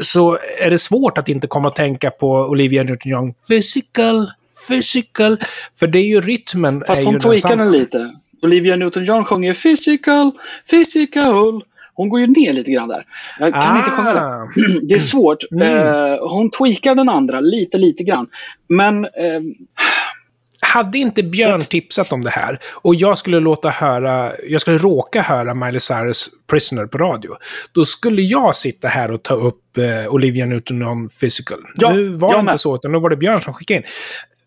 så 0.00 0.38
är 0.58 0.70
det 0.70 0.78
svårt 0.78 1.18
att 1.18 1.28
inte 1.28 1.46
komma 1.46 1.68
att 1.68 1.76
tänka 1.76 2.10
på 2.10 2.30
Olivia 2.30 2.82
Newton-John. 2.82 3.34
Physical, 3.48 4.30
physical. 4.68 5.38
För 5.78 5.86
det 5.86 5.98
är 5.98 6.06
ju 6.06 6.20
rytmen. 6.20 6.84
Fast 6.86 7.04
hon 7.04 7.20
tweakar 7.20 7.56
den 7.56 7.72
lite. 7.72 8.12
Olivia 8.42 8.76
Newton-John 8.76 9.24
sjunger 9.24 9.54
physical, 9.54 10.32
physical. 10.70 11.62
Hon 11.94 12.08
går 12.08 12.20
ju 12.20 12.26
ner 12.26 12.52
lite 12.52 12.70
grann 12.70 12.88
där. 12.88 13.04
Jag 13.38 13.54
kan 13.54 13.76
ah. 13.76 13.78
inte 13.78 13.90
sjunga 13.90 14.14
det. 14.14 14.20
Ah. 14.20 14.46
Det 14.82 14.94
är 14.94 14.98
svårt. 14.98 15.38
Mm. 15.52 15.86
Uh, 15.86 16.28
hon 16.28 16.50
tweakar 16.50 16.94
den 16.94 17.08
andra 17.08 17.40
lite, 17.40 17.78
lite 17.78 18.04
grann. 18.04 18.26
Men 18.68 19.04
uh, 19.04 19.40
hade 20.70 20.98
inte 20.98 21.22
Björn 21.22 21.64
tipsat 21.64 22.12
om 22.12 22.24
det 22.24 22.30
här 22.30 22.58
och 22.72 22.94
jag 22.94 23.18
skulle 23.18 23.40
låta 23.40 23.70
höra, 23.70 24.32
jag 24.48 24.60
skulle 24.60 24.78
råka 24.78 25.22
höra 25.22 25.54
Miley 25.54 25.80
Cyrus 25.80 26.30
Prisoner 26.50 26.86
på 26.86 26.98
radio, 26.98 27.30
då 27.72 27.84
skulle 27.84 28.22
jag 28.22 28.56
sitta 28.56 28.88
här 28.88 29.10
och 29.10 29.22
ta 29.22 29.34
upp 29.34 29.78
eh, 29.78 30.14
Olivia 30.14 30.46
Newton-John 30.46 31.08
Physical. 31.20 31.58
Ja, 31.74 31.92
nu 31.92 32.08
var 32.08 32.34
det 32.34 32.40
inte 32.40 32.58
så, 32.58 32.74
utan 32.74 32.92
nu 32.92 32.98
var 32.98 33.10
det 33.10 33.16
Björn 33.16 33.40
som 33.40 33.54
skickade 33.54 33.78
in. 33.80 33.86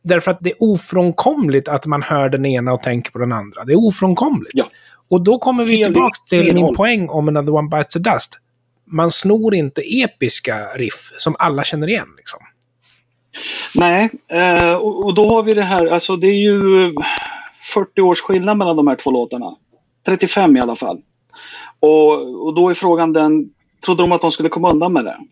Därför 0.04 0.32
att 0.32 0.38
det 0.42 0.50
är 0.50 0.56
ofrånkomligt 0.60 1.68
att 1.68 1.86
man 1.86 2.02
hör 2.02 2.30
den 2.30 2.46
ena 2.46 2.74
och 2.74 2.82
tänker 2.82 3.12
på 3.12 3.20
den 3.20 3.32
andra. 3.32 3.64
Det 3.64 3.74
är 3.74 3.88
ofrånkomligt. 3.88 4.52
Ja. 4.54 4.66
Och 5.10 5.24
då 5.24 5.40
kommer 5.40 5.66
vi 5.66 5.84
tillbaka 5.84 6.16
till 6.30 6.54
min 6.54 6.76
poäng 6.76 7.10
om 7.10 7.28
Another 7.28 7.54
One 7.54 7.70
Bites 7.70 7.94
the 7.94 8.00
Dust. 8.00 8.40
Man 8.88 9.12
snor 9.12 9.56
inte 9.56 9.82
episka 9.82 10.68
riff 10.76 11.12
som 11.18 11.36
alla 11.40 11.64
känner 11.64 11.88
igen. 11.88 12.08
Liksom. 12.18 12.40
Nej, 13.76 14.10
eh, 14.28 14.74
och, 14.74 15.14
då 15.14 15.36
har 15.36 15.44
vi 15.44 15.54
det 15.54 15.64
här, 15.64 15.86
alltså 15.86 16.16
det 16.16 16.28
är 16.28 16.40
ju 16.40 16.94
40 17.74 18.02
års 18.02 18.22
skillnad 18.22 18.58
mellan 18.58 18.78
de 18.78 18.88
här 18.88 18.96
två 18.96 19.12
låtarna. 19.12 19.56
35 20.06 20.58
i 20.58 20.60
alla 20.60 20.76
fall. 20.76 21.02
Och, 21.80 22.46
och 22.46 22.56
då 22.56 22.70
är 22.70 22.74
frågan 22.74 23.14
den, 23.14 23.50
trodde 23.86 24.04
de 24.04 24.12
att 24.12 24.22
de 24.22 24.32
skulle 24.32 24.50
komma 24.50 24.72
undan 24.72 24.94
med 24.94 25.06
det? 25.06 25.18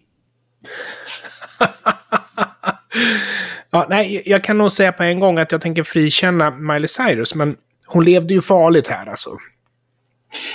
ja, 3.72 3.86
nej, 3.90 4.24
jag 4.26 4.44
kan 4.44 4.58
nog 4.58 4.72
säga 4.72 4.92
på 4.92 5.04
en 5.04 5.20
gång 5.20 5.38
att 5.38 5.52
jag 5.52 5.62
tänker 5.62 5.84
frikänna 5.84 6.52
Miley 6.52 6.88
Cyrus, 6.88 7.36
men 7.36 7.56
hon 7.86 8.06
levde 8.06 8.34
ju 8.34 8.42
farligt 8.42 8.88
här 8.88 9.06
alltså. 9.06 9.30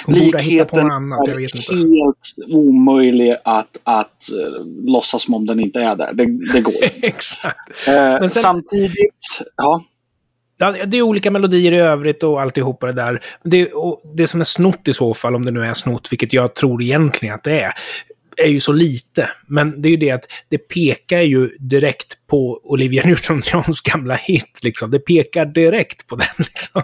Hon 0.07 0.15
något 0.15 0.73
annat, 0.73 1.29
inte. 1.29 1.75
helt 1.75 2.35
omöjlig 2.49 3.37
att, 3.45 3.81
att 3.85 4.29
uh, 4.33 4.67
låtsas 4.85 5.23
som 5.23 5.35
om 5.35 5.47
den 5.47 5.61
inte 5.61 5.81
är 5.81 5.97
där. 5.97 6.13
Det, 6.13 6.53
det 6.53 6.61
går 6.61 6.75
Exakt. 7.03 7.89
Uh, 7.89 8.19
sen, 8.19 8.31
samtidigt, 8.31 9.43
ja. 9.57 9.85
Ja, 10.59 10.75
det 10.87 10.97
är 10.97 11.03
olika 11.03 11.31
melodier 11.31 11.73
i 11.73 11.79
övrigt 11.79 12.23
och 12.23 12.41
alltihopa 12.41 12.87
det 12.87 12.93
där. 12.93 13.23
Det, 13.45 13.71
det 14.17 14.27
som 14.27 14.41
är 14.41 14.45
snott 14.45 14.89
i 14.89 14.93
så 14.93 15.15
fall, 15.15 15.35
om 15.35 15.45
det 15.45 15.51
nu 15.51 15.65
är 15.65 15.75
snott, 15.75 16.13
vilket 16.13 16.33
jag 16.33 16.55
tror 16.55 16.83
egentligen 16.83 17.35
att 17.35 17.45
det 17.45 17.61
är, 17.61 17.73
är 18.37 18.49
ju 18.49 18.61
så 18.61 18.73
lite. 18.73 19.31
Men 19.47 19.83
det 19.83 19.89
är 19.89 19.91
ju 19.91 19.97
det 19.97 20.11
att 20.11 20.25
det 20.49 20.59
pekar 20.59 21.21
ju 21.21 21.49
direkt 21.59 22.27
på 22.27 22.61
Olivia 22.65 23.03
Newton-Johns 23.07 23.91
gamla 23.91 24.15
hit. 24.15 24.61
Liksom. 24.63 24.91
Det 24.91 24.99
pekar 24.99 25.47
direkt 25.47 26.07
på 26.07 26.17
den. 26.17 26.29
Liksom. 26.39 26.83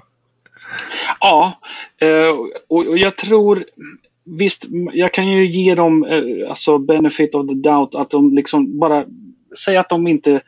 Ja, 1.20 1.61
eh, 2.00 2.37
och 2.68 2.98
jag 2.98 3.16
tror 3.16 3.64
Visst, 4.24 4.66
jag 4.92 5.14
kan 5.14 5.28
ju 5.28 5.50
ge 5.50 5.74
dem 5.74 6.04
eh, 6.04 6.50
alltså 6.50 6.78
benefit 6.78 7.35
of 7.35 7.48
the 7.48 7.54
doubt 7.54 7.94
att 7.94 8.11
de 8.11 8.35
liksom 8.35 8.78
bara 8.78 9.04
säger 9.64 9.80
att 9.80 9.88
de 9.88 10.06
inte 10.06 10.40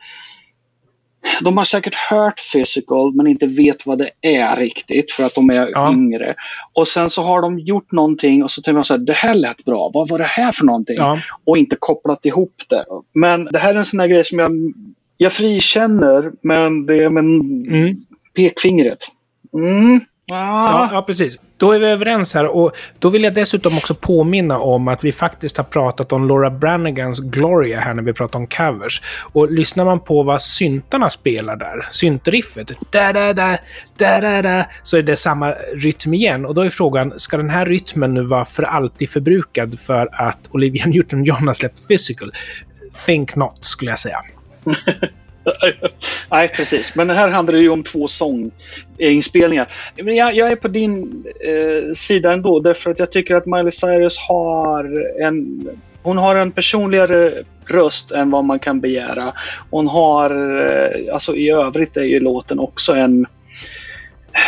de 1.41 1.57
har 1.57 1.63
säkert 1.63 1.95
hört 1.95 2.41
physical 2.53 3.13
men 3.15 3.27
inte 3.27 3.47
vet 3.47 3.85
vad 3.85 3.97
det 3.97 4.09
är 4.21 4.55
riktigt 4.55 5.11
för 5.11 5.23
att 5.23 5.35
de 5.35 5.49
är 5.49 5.69
ja. 5.71 5.93
yngre. 5.93 6.35
Och 6.73 6.87
sen 6.87 7.09
så 7.09 7.21
har 7.21 7.41
de 7.41 7.59
gjort 7.59 7.91
någonting 7.91 8.43
och 8.43 8.51
så 8.51 8.61
tänker 8.61 8.75
de 8.75 8.85
så 8.85 8.93
här, 8.93 9.01
det 9.01 9.13
här 9.13 9.33
lät 9.33 9.65
bra, 9.65 9.91
vad 9.93 10.09
var 10.09 10.17
det 10.17 10.23
här 10.23 10.51
för 10.51 10.65
någonting? 10.65 10.95
Ja. 10.99 11.19
Och 11.45 11.57
inte 11.57 11.75
kopplat 11.79 12.25
ihop 12.25 12.61
det. 12.69 12.85
Men 13.13 13.45
det 13.45 13.59
här 13.59 13.73
är 13.73 13.79
en 13.79 13.85
sån 13.85 13.99
här 13.99 14.07
grej 14.07 14.23
som 14.23 14.39
jag, 14.39 14.73
jag 15.17 15.33
frikänner 15.33 16.31
men 16.41 16.85
det 16.85 17.03
är 17.03 17.09
med 17.09 17.23
mm. 17.23 17.95
pekfingret. 18.35 19.05
Mm. 19.53 20.01
Ja, 20.27 20.89
ja, 20.91 21.01
precis. 21.01 21.39
Då 21.57 21.71
är 21.71 21.79
vi 21.79 21.85
överens 21.85 22.33
här. 22.33 22.45
Och 22.45 22.71
då 22.99 23.09
vill 23.09 23.23
jag 23.23 23.33
dessutom 23.33 23.77
också 23.77 23.95
påminna 23.95 24.59
om 24.59 24.87
att 24.87 25.03
vi 25.03 25.11
faktiskt 25.11 25.57
har 25.57 25.63
pratat 25.63 26.11
om 26.11 26.27
Laura 26.27 26.49
Brannigans 26.49 27.19
Gloria 27.19 27.79
här 27.79 27.93
när 27.93 28.03
vi 28.03 28.13
pratar 28.13 28.39
om 28.39 28.47
covers. 28.47 29.01
Och 29.33 29.51
lyssnar 29.51 29.85
man 29.85 29.99
på 29.99 30.23
vad 30.23 30.41
syntarna 30.41 31.09
spelar 31.09 31.55
där, 31.55 31.87
syntriffet, 31.91 32.71
da 32.89 33.13
da 33.13 33.33
da 33.33 33.57
da 33.97 34.21
da 34.21 34.41
da 34.41 34.65
så 34.81 34.97
är 34.97 35.03
det 35.03 35.15
samma 35.15 35.51
rytm 35.73 36.13
igen. 36.13 36.45
Och 36.45 36.55
då 36.55 36.61
är 36.61 36.69
frågan, 36.69 37.13
ska 37.19 37.37
den 37.37 37.49
här 37.49 37.65
rytmen 37.65 38.13
nu 38.13 38.21
vara 38.21 38.45
för 38.45 38.63
alltid 38.63 39.09
förbrukad 39.09 39.79
för 39.79 40.09
att 40.11 40.39
Olivia 40.51 40.85
Newton-John 40.85 41.47
har 41.47 41.53
släppt 41.53 41.87
Physical? 41.87 42.31
Think 43.05 43.35
not, 43.35 43.57
skulle 43.61 43.91
jag 43.91 43.99
säga. 43.99 44.17
Nej, 46.31 46.47
precis. 46.47 46.95
Men 46.95 47.09
här 47.09 47.27
handlar 47.27 47.53
det 47.53 47.61
ju 47.61 47.69
om 47.69 47.83
två 47.83 48.07
sånginspelningar. 48.07 49.73
Men 49.95 50.15
jag, 50.15 50.35
jag 50.35 50.51
är 50.51 50.55
på 50.55 50.67
din 50.67 51.25
eh, 51.45 51.93
sida 51.93 52.33
ändå 52.33 52.59
därför 52.59 52.91
att 52.91 52.99
jag 52.99 53.11
tycker 53.11 53.35
att 53.35 53.45
Miley 53.45 53.71
Cyrus 53.71 54.17
har 54.17 55.05
en 55.21 55.69
hon 56.05 56.17
har 56.17 56.35
en 56.35 56.51
personligare 56.51 57.43
röst 57.65 58.11
än 58.11 58.31
vad 58.31 58.45
man 58.45 58.59
kan 58.59 58.81
begära. 58.81 59.33
Hon 59.69 59.87
har, 59.87 60.29
eh, 60.65 61.13
alltså 61.13 61.35
i 61.35 61.49
övrigt 61.49 61.97
är 61.97 62.03
ju 62.03 62.19
låten 62.19 62.59
också 62.59 62.93
en 62.93 63.21
eh, 63.21 64.41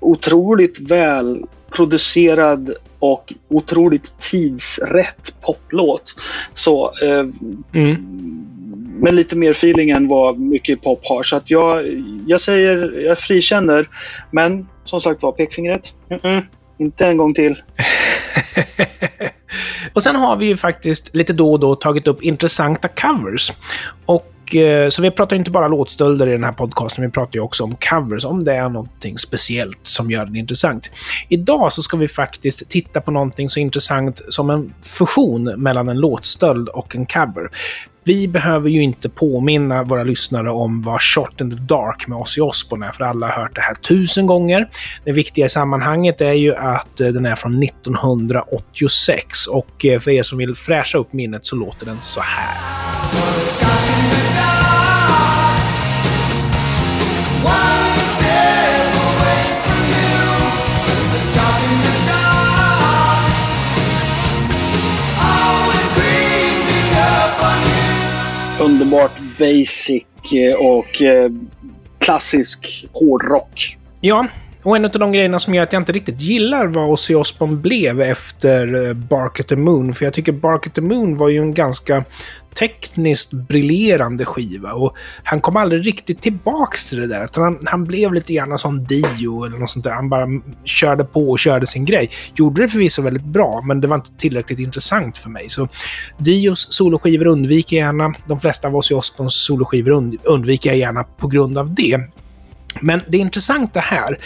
otroligt 0.00 0.80
välproducerad 0.80 2.74
och 2.98 3.32
otroligt 3.48 4.18
tidsrätt 4.18 5.34
poplåt. 5.40 6.14
Så 6.52 6.92
eh, 7.02 7.26
mm 7.74 8.41
med 9.02 9.14
lite 9.14 9.36
mer 9.36 9.50
feeling 9.50 9.90
än 9.90 10.08
vad 10.08 10.38
mycket 10.38 10.82
pop 10.82 11.00
har. 11.04 11.22
Så 11.22 11.36
att 11.36 11.50
jag, 11.50 11.84
jag 12.26 12.40
säger, 12.40 13.00
jag 13.06 13.18
frikänner. 13.18 13.88
Men 14.30 14.68
som 14.84 15.00
sagt 15.00 15.22
var, 15.22 15.32
pekfingret. 15.32 15.94
Mm 16.10 16.20
-mm, 16.20 16.42
inte 16.78 17.06
en 17.06 17.16
gång 17.16 17.34
till. 17.34 17.62
och 19.92 20.02
sen 20.02 20.16
har 20.16 20.36
vi 20.36 20.46
ju 20.46 20.56
faktiskt 20.56 21.14
lite 21.14 21.32
då 21.32 21.52
och 21.52 21.60
då 21.60 21.74
tagit 21.74 22.08
upp 22.08 22.22
intressanta 22.22 22.88
covers. 22.88 23.52
Och 24.06 24.54
eh, 24.54 24.88
så 24.88 25.02
vi 25.02 25.10
pratar 25.10 25.36
inte 25.36 25.50
bara 25.50 25.68
låtstölder 25.68 26.28
i 26.28 26.32
den 26.32 26.44
här 26.44 26.52
podcasten, 26.52 27.04
vi 27.04 27.10
pratar 27.10 27.34
ju 27.34 27.40
också 27.40 27.64
om 27.64 27.76
covers, 27.90 28.24
om 28.24 28.44
det 28.44 28.54
är 28.54 28.68
någonting 28.68 29.18
speciellt 29.18 29.80
som 29.82 30.10
gör 30.10 30.26
den 30.26 30.36
intressant. 30.36 30.90
Idag 31.28 31.72
så 31.72 31.82
ska 31.82 31.96
vi 31.96 32.08
faktiskt 32.08 32.68
titta 32.68 33.00
på 33.00 33.10
någonting 33.10 33.48
så 33.48 33.60
intressant 33.60 34.20
som 34.28 34.50
en 34.50 34.74
fusion 34.98 35.44
mellan 35.44 35.88
en 35.88 36.00
låtstöld 36.00 36.68
och 36.68 36.96
en 36.96 37.06
cover. 37.06 37.48
Vi 38.04 38.28
behöver 38.28 38.70
ju 38.70 38.82
inte 38.82 39.08
påminna 39.08 39.82
våra 39.82 40.04
lyssnare 40.04 40.50
om 40.50 40.82
vad 40.82 41.02
Shot 41.02 41.40
in 41.40 41.50
the 41.50 41.56
Dark 41.56 42.08
med 42.08 42.18
Ozzy 42.18 42.40
Osbourne 42.40 42.86
är, 42.86 42.92
för 42.92 43.04
alla 43.04 43.26
har 43.26 43.42
hört 43.42 43.54
det 43.54 43.60
här 43.60 43.74
tusen 43.74 44.26
gånger. 44.26 44.68
Det 45.04 45.12
viktiga 45.12 45.46
i 45.46 45.48
sammanhanget 45.48 46.20
är 46.20 46.32
ju 46.32 46.54
att 46.54 47.00
eh, 47.00 47.08
den 47.08 47.26
är 47.26 47.34
från 47.34 47.62
1986 47.62 49.46
och 49.46 49.84
eh, 49.84 50.00
för 50.00 50.10
er 50.10 50.22
som 50.22 50.38
vill 50.38 50.54
fräscha 50.54 50.98
upp 50.98 51.12
minnet 51.12 51.46
så 51.46 51.56
låter 51.56 51.86
den 51.86 52.00
så 52.00 52.20
här. 52.20 52.58
Underbart 68.62 69.20
basic 69.38 70.04
eh, 70.34 70.54
och 70.54 71.02
eh, 71.02 71.30
klassisk 71.98 72.86
hårdrock. 72.92 73.76
Ja, 74.00 74.26
och 74.62 74.76
en 74.76 74.84
av 74.84 74.90
de 74.90 75.12
grejerna 75.12 75.38
som 75.38 75.54
gör 75.54 75.62
att 75.62 75.72
jag 75.72 75.80
inte 75.80 75.92
riktigt 75.92 76.20
gillar 76.20 76.66
vad 76.66 76.90
Ozzy 76.90 77.14
Osbourne 77.14 77.56
blev 77.56 78.00
efter 78.00 78.86
eh, 78.88 78.94
Bark 78.94 79.40
at 79.40 79.48
the 79.48 79.56
Moon. 79.56 79.92
För 79.92 80.04
jag 80.04 80.14
tycker 80.14 80.32
Bark 80.32 80.66
at 80.66 80.74
the 80.74 80.80
Moon 80.80 81.16
var 81.16 81.28
ju 81.28 81.38
en 81.38 81.54
ganska 81.54 82.04
tekniskt 82.58 83.32
briljerande 83.32 84.24
skiva. 84.24 84.72
Och 84.72 84.96
han 85.24 85.40
kom 85.40 85.56
aldrig 85.56 85.86
riktigt 85.86 86.22
tillbaks 86.22 86.90
till 86.90 87.00
det 87.00 87.06
där. 87.06 87.28
Han, 87.36 87.58
han 87.64 87.84
blev 87.84 88.12
lite 88.12 88.32
grann 88.32 88.58
som 88.58 88.84
Dio 88.84 89.44
eller 89.44 89.58
något 89.58 89.70
sånt 89.70 89.84
där. 89.84 89.92
Han 89.92 90.08
bara 90.08 90.26
körde 90.64 91.04
på 91.04 91.30
och 91.30 91.38
körde 91.38 91.66
sin 91.66 91.84
grej. 91.84 92.10
Gjorde 92.34 92.62
det 92.62 92.68
förvisso 92.68 93.02
väldigt 93.02 93.24
bra, 93.24 93.62
men 93.66 93.80
det 93.80 93.88
var 93.88 93.96
inte 93.96 94.16
tillräckligt 94.18 94.58
intressant 94.58 95.18
för 95.18 95.30
mig. 95.30 95.48
Så 95.48 95.68
Dios 96.18 96.66
soloskivor 96.72 97.26
undviker 97.26 97.76
jag 97.76 97.86
gärna. 97.86 98.14
De 98.26 98.40
flesta 98.40 98.68
av 98.68 98.76
Ozzy 98.76 98.94
Osbournes 98.94 99.34
soloskivor 99.34 100.18
undviker 100.24 100.70
jag 100.70 100.78
gärna 100.78 101.04
på 101.04 101.26
grund 101.26 101.58
av 101.58 101.74
det. 101.74 102.00
Men 102.80 103.00
det 103.08 103.18
intressanta 103.18 103.80
här, 103.80 104.18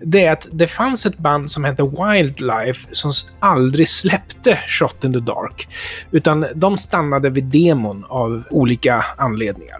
det 0.00 0.24
är 0.24 0.32
att 0.32 0.48
det 0.52 0.66
fanns 0.66 1.06
ett 1.06 1.18
band 1.18 1.50
som 1.50 1.64
hette 1.64 1.82
Wildlife 1.82 2.88
som 2.92 3.12
aldrig 3.40 3.88
släppte 3.88 4.58
Shot 4.66 5.04
in 5.04 5.12
the 5.12 5.20
Dark. 5.20 5.68
Utan 6.10 6.46
de 6.54 6.76
stannade 6.76 7.30
vid 7.30 7.44
demon 7.44 8.04
av 8.08 8.44
olika 8.50 9.04
anledningar. 9.16 9.78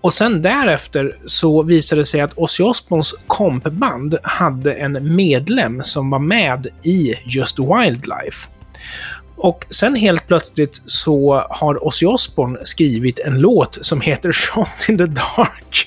Och 0.00 0.12
sen 0.12 0.42
därefter 0.42 1.16
så 1.26 1.62
visade 1.62 2.00
det 2.00 2.06
sig 2.06 2.20
att 2.20 2.38
Ozzy 2.38 2.62
Osbournes 2.62 3.14
kompband 3.26 4.18
hade 4.22 4.74
en 4.74 5.16
medlem 5.16 5.82
som 5.84 6.10
var 6.10 6.18
med 6.18 6.66
i 6.82 7.14
just 7.24 7.58
Wildlife. 7.58 8.48
Och 9.38 9.66
sen 9.70 9.94
helt 9.94 10.26
plötsligt 10.26 10.82
så 10.84 11.44
har 11.50 11.86
Ozzy 11.86 12.06
Osbourne 12.06 12.58
skrivit 12.62 13.18
en 13.18 13.38
låt 13.38 13.78
som 13.80 14.00
heter 14.00 14.32
Shot 14.32 14.88
in 14.88 14.98
the 14.98 15.06
Dark. 15.06 15.86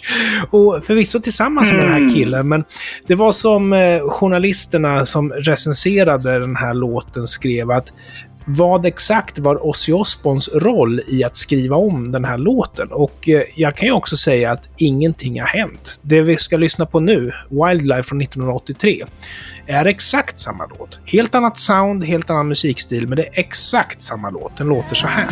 Och 0.52 0.84
förvisso 0.84 1.20
tillsammans 1.20 1.72
mm. 1.72 1.78
med 1.78 1.86
den 1.86 1.94
här 1.94 2.02
mm. 2.02 2.14
killen, 2.14 2.48
men 2.48 2.64
det 3.08 3.16
var 3.16 3.32
som 3.32 3.74
eh, 3.74 4.02
journalisterna 4.10 5.06
som 5.06 5.32
recenserade 5.32 6.40
den 6.40 6.56
här 6.56 6.74
låten 6.74 7.28
skrev 7.28 7.72
att 7.72 7.94
vad 8.46 8.86
exakt 8.86 9.40
var 9.40 9.68
Ozzy 9.68 9.94
Osbournes 9.94 10.50
roll 10.54 11.02
i 11.08 11.24
att 11.24 11.36
skriva 11.36 11.76
om 11.76 12.12
den 12.12 12.26
här 12.26 12.38
låten? 12.38 12.88
Och 12.92 13.30
eh, 13.30 13.44
jag 13.56 13.76
kan 13.76 13.88
ju 13.88 13.94
också 13.94 14.18
säga 14.18 14.52
att 14.52 14.70
ingenting 14.78 15.42
har 15.42 15.48
hänt. 15.48 16.00
Det 16.02 16.22
vi 16.22 16.38
ska 16.38 16.58
lyssna 16.58 16.86
på 16.86 17.00
nu, 17.00 17.32
Wildlife 17.50 18.04
från 18.04 18.22
1983, 18.22 19.06
är 19.68 19.86
exakt 19.86 20.40
samma 20.40 20.68
låt. 20.80 21.00
Helt 21.06 21.36
annat 21.36 21.60
sound, 21.60 22.04
helt 22.04 22.30
annan 22.30 22.48
musikstil, 22.48 23.08
men 23.08 23.16
det 23.16 23.24
är 23.24 23.40
exakt 23.40 24.02
samma 24.02 24.30
låt. 24.30 24.58
Den 24.58 24.68
låter 24.68 24.96
så 24.96 25.08
här. 25.08 25.28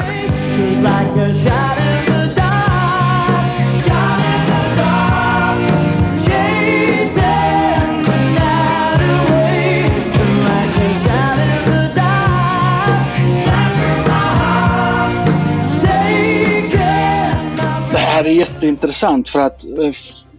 Jätteintressant 18.39 19.30
för 19.30 19.39
att 19.39 19.65
eh, 19.65 19.91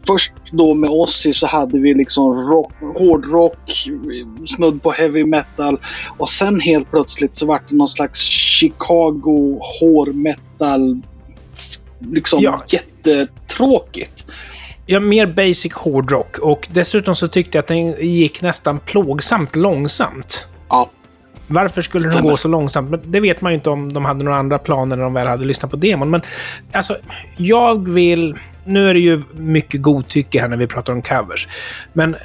först 0.07 0.33
då 0.51 0.75
med 0.75 0.91
Ozzy 0.91 1.33
så 1.33 1.47
hade 1.47 1.79
vi 1.79 1.95
liksom 1.95 2.49
rock, 2.49 2.73
hårdrock, 2.99 3.89
snudd 4.47 4.83
på 4.83 4.91
heavy 4.91 5.25
metal 5.25 5.79
och 6.19 6.31
sen 6.31 6.61
helt 6.61 6.91
plötsligt 6.91 7.37
så 7.37 7.47
vart 7.47 7.69
det 7.69 7.77
någon 7.77 7.89
slags 7.89 8.21
Chicago 8.21 9.61
hårmetal. 9.81 11.03
Liksom 11.99 12.43
ja. 12.43 12.63
jättetråkigt. 12.69 14.27
Ja, 14.87 15.01
mer 15.01 15.27
basic 15.27 15.73
hårdrock 15.75 16.39
och 16.39 16.69
dessutom 16.73 17.15
så 17.15 17.29
tyckte 17.29 17.59
jag 17.59 17.63
att 17.63 17.69
den 17.69 17.95
gick 18.01 18.43
nästan 18.43 18.81
plågsamt 18.81 19.57
långsamt. 19.57 20.47
Ja. 20.69 20.91
Varför 21.51 21.83
skulle 21.83 22.03
Stämmer. 22.03 22.17
den 22.17 22.31
gå 22.31 22.37
så 22.37 22.49
långsamt? 22.49 22.91
Men 22.91 23.01
det 23.05 23.21
vet 23.21 23.41
man 23.41 23.53
ju 23.53 23.55
inte 23.55 23.71
om 23.71 23.93
de 23.93 24.05
hade 24.05 24.25
några 24.25 24.39
andra 24.39 24.59
planer 24.59 24.97
när 24.97 25.05
de 25.05 25.15
väl 25.15 25.27
hade 25.27 25.45
lyssnat 25.45 25.71
på 25.71 25.77
demon. 25.77 26.11
Men 26.11 26.23
alltså, 26.73 26.97
jag 27.37 27.89
vill... 27.89 28.39
Nu 28.65 28.91
är 28.91 28.95
det 28.95 29.01
ju 29.01 29.23
mycket 29.33 29.83
godtycke 29.83 30.41
här 30.41 30.49
när 30.49 30.57
vi 30.57 30.67
pratar 30.67 30.93
om 30.93 31.03
covers. 31.03 31.49
Men 31.93 32.17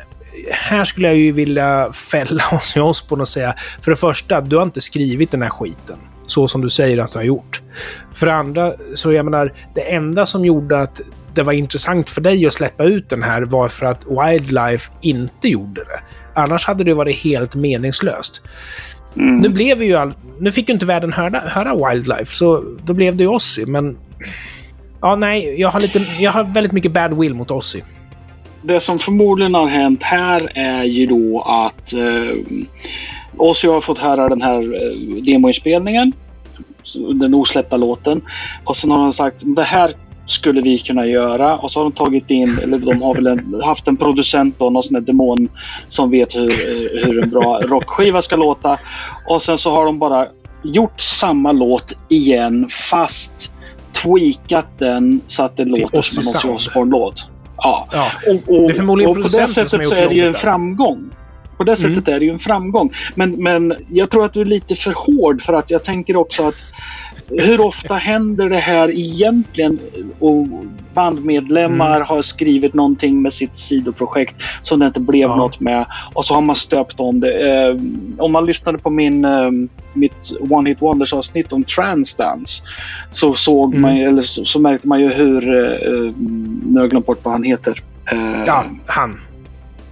här 0.51 0.85
skulle 0.85 1.07
jag 1.07 1.17
ju 1.17 1.31
vilja 1.31 1.93
fälla 1.93 2.43
oss 2.51 2.77
i 2.77 2.79
Osbourne 2.79 3.21
och 3.21 3.27
säga, 3.27 3.55
för 3.81 3.91
det 3.91 3.97
första, 3.97 4.41
du 4.41 4.55
har 4.55 4.63
inte 4.63 4.81
skrivit 4.81 5.31
den 5.31 5.41
här 5.41 5.49
skiten 5.49 5.97
så 6.27 6.47
som 6.47 6.61
du 6.61 6.69
säger 6.69 6.97
att 6.97 7.11
du 7.11 7.17
har 7.17 7.23
gjort. 7.23 7.61
För 8.13 8.25
det 8.25 8.33
andra, 8.33 8.73
så 8.93 9.11
jag 9.11 9.25
menar, 9.25 9.53
det 9.75 9.81
enda 9.81 10.25
som 10.25 10.45
gjorde 10.45 10.81
att 10.81 11.01
det 11.33 11.43
var 11.43 11.53
intressant 11.53 12.09
för 12.09 12.21
dig 12.21 12.45
att 12.45 12.53
släppa 12.53 12.83
ut 12.83 13.09
den 13.09 13.23
här 13.23 13.41
var 13.41 13.67
för 13.67 13.85
att 13.85 14.05
Wildlife 14.05 14.91
inte 15.01 15.47
gjorde 15.47 15.81
det. 15.83 15.99
Annars 16.35 16.65
hade 16.65 16.83
det 16.83 16.93
varit 16.93 17.15
helt 17.15 17.55
meningslöst. 17.55 18.41
Mm. 19.15 19.38
Nu 19.38 19.49
blev 19.49 19.84
ju 19.84 19.95
all, 19.95 20.13
Nu 20.39 20.51
fick 20.51 20.69
ju 20.69 20.73
inte 20.73 20.86
världen 20.86 21.13
höra, 21.13 21.39
höra 21.39 21.89
Wildlife, 21.89 22.36
så 22.36 22.63
då 22.84 22.93
blev 22.93 23.15
det 23.15 23.23
ju 23.23 23.30
Ozzy, 23.30 23.65
men... 23.65 23.97
Ja, 25.01 25.15
nej, 25.15 25.56
jag 25.62 25.69
har, 25.69 25.80
lite, 25.80 26.06
jag 26.19 26.32
har 26.32 26.43
väldigt 26.43 26.71
mycket 26.71 26.91
bad 26.91 27.19
will 27.19 27.34
mot 27.34 27.51
Ozzy. 27.51 27.82
Det 28.62 28.80
som 28.80 28.99
förmodligen 28.99 29.56
har 29.56 29.67
hänt 29.67 30.04
här 30.04 30.51
är 30.56 30.84
ju 30.84 31.06
då 31.06 31.41
att 31.41 31.93
eh, 31.93 32.60
Ozzy 33.38 33.67
har 33.67 33.82
fått 33.82 33.99
höra 33.99 34.30
den 34.30 34.41
här 34.41 34.62
eh, 34.62 35.23
demoinspelningen, 35.23 36.13
den 37.13 37.34
osläppta 37.34 37.78
låten. 37.78 38.21
Och 38.63 38.78
sen 38.78 38.91
har 38.91 38.97
de 38.97 39.13
sagt 39.13 39.41
det 39.56 39.63
här 39.63 39.91
skulle 40.25 40.61
vi 40.61 40.77
kunna 40.77 41.05
göra. 41.05 41.57
Och 41.57 41.71
så 41.71 41.79
har 41.79 41.83
de 41.83 41.91
tagit 41.91 42.31
in, 42.31 42.59
eller 42.63 42.77
de 42.77 43.01
har 43.01 43.15
väl 43.15 43.27
en, 43.27 43.61
haft 43.63 43.88
en 43.88 43.97
producent 43.97 44.55
då, 44.59 44.69
någon 44.69 44.83
sån 44.83 44.93
där 44.93 45.01
demon 45.01 45.49
som 45.88 46.11
vet 46.11 46.35
hur, 46.35 47.05
hur 47.05 47.23
en 47.23 47.29
bra 47.29 47.61
rockskiva 47.61 48.21
ska 48.21 48.35
låta. 48.35 48.79
Och 49.27 49.41
sen 49.41 49.57
så 49.57 49.71
har 49.71 49.85
de 49.85 49.99
bara 49.99 50.27
gjort 50.63 51.01
samma 51.01 51.51
låt 51.51 51.97
igen 52.09 52.69
fast 52.69 53.53
tweakat 54.03 54.67
den 54.79 55.21
så 55.27 55.43
att 55.43 55.57
det 55.57 55.65
låter 55.65 56.01
som 56.01 56.21
en 56.21 56.27
Ozzy 56.27 56.49
Osbourne-låt. 56.49 57.29
Ja. 57.57 57.88
ja. 57.91 58.11
Och, 58.27 58.35
och, 58.35 58.67
det 58.71 58.77
är 58.77 59.07
och 59.07 59.15
på 59.15 59.27
det 59.27 59.47
sättet 59.47 59.88
så 59.88 59.95
är 59.95 60.09
det 60.09 60.15
ju 60.15 60.27
en 60.27 60.33
framgång. 60.33 61.09
På 61.57 61.63
det 61.63 61.75
sättet 61.75 62.07
mm. 62.07 62.15
är 62.15 62.19
det 62.19 62.25
ju 62.25 62.31
en 62.31 62.39
framgång. 62.39 62.93
Men, 63.15 63.43
men 63.43 63.75
jag 63.89 64.09
tror 64.09 64.25
att 64.25 64.33
du 64.33 64.41
är 64.41 64.45
lite 64.45 64.75
för 64.75 64.93
hård 64.95 65.41
för 65.41 65.53
att 65.53 65.71
jag 65.71 65.83
tänker 65.83 66.17
också 66.17 66.47
att 66.47 66.63
hur 67.27 67.61
ofta 67.61 67.95
händer 67.95 68.49
det 68.49 68.59
här 68.59 68.91
egentligen? 68.91 69.79
Och 70.19 70.47
bandmedlemmar 70.93 71.95
mm. 71.95 72.07
har 72.07 72.21
skrivit 72.21 72.73
någonting 72.73 73.21
med 73.21 73.33
sitt 73.33 73.57
sidoprojekt 73.57 74.35
som 74.61 74.79
det 74.79 74.85
inte 74.85 74.99
blev 74.99 75.29
ja. 75.29 75.35
något 75.35 75.59
med 75.59 75.85
och 76.13 76.25
så 76.25 76.33
har 76.33 76.41
man 76.41 76.55
stöpt 76.55 76.99
om 76.99 77.19
det. 77.19 77.51
Eh, 77.51 77.75
om 78.17 78.31
man 78.31 78.45
lyssnade 78.45 78.77
på 78.77 78.89
min, 78.89 79.25
eh, 79.25 79.51
mitt 79.93 80.31
One 80.49 80.69
Hit 80.69 80.81
Wonders 80.81 81.13
avsnitt 81.13 81.53
om 81.53 81.63
Transdance 81.63 82.63
så, 83.11 83.33
såg 83.33 83.69
mm. 83.69 83.81
man, 83.81 83.97
eller 83.97 84.21
så, 84.21 84.45
så, 84.45 84.59
märkte 84.59 84.88
man 84.88 84.99
ju 84.99 85.13
hur, 85.13 85.49
eh, 85.49 86.13
nu 86.65 86.73
har 86.73 86.81
jag 86.81 86.89
glömt 86.89 87.05
bort 87.05 87.19
vad 87.23 87.33
han 87.33 87.43
heter. 87.43 87.83
Eh, 88.11 88.43
ja, 88.45 88.65
han 88.85 89.19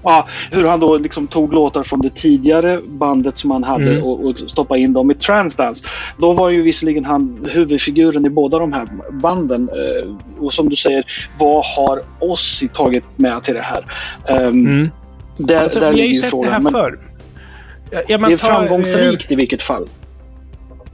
ja, 0.04 0.28
hur 0.52 0.66
han 0.66 0.80
då 0.80 0.98
liksom 0.98 1.28
tog 1.28 1.54
låtar 1.54 1.84
från 1.84 2.02
det 2.02 2.16
tidigare 2.16 2.82
bandet 2.88 3.38
som 3.38 3.52
han 3.52 3.64
hade 3.64 3.92
mm. 3.92 4.04
och, 4.04 4.26
och 4.26 4.38
stoppade 4.38 4.80
in 4.80 4.94
dem 4.94 5.12
i 5.12 5.16
Transdance. 5.16 5.86
Då 6.18 6.34
var 6.34 6.50
ju 6.50 6.62
visserligen 6.62 7.06
han 7.06 7.48
huvudfiguren 7.50 8.26
i 8.26 8.30
båda 8.30 8.60
de 8.60 8.74
här 8.74 8.88
banden. 9.12 9.70
Eh, 9.70 10.44
och 10.44 10.54
som 10.54 10.70
du 10.70 10.76
säger, 10.76 11.04
vad 11.40 11.66
har 11.66 12.04
Ozzy 12.20 12.68
tagit 12.68 13.04
med 13.16 13.44
till 13.44 13.54
det 13.54 13.62
här? 13.62 13.86
Um, 14.30 14.48
mm. 14.48 14.90
Där, 15.38 15.58
alltså, 15.58 15.80
där 15.80 15.92
vi 15.92 16.02
har 16.02 16.08
ju 16.08 16.16
sett 16.16 16.30
frågan. 16.30 16.64
det 16.64 16.70
här 16.70 16.72
förr. 16.72 17.00
Ja, 18.08 18.18
det 18.18 18.34
är 18.34 18.38
framgångsrikt 18.38 19.26
eh, 19.26 19.34
i 19.34 19.36
vilket 19.36 19.62
fall. 19.62 19.88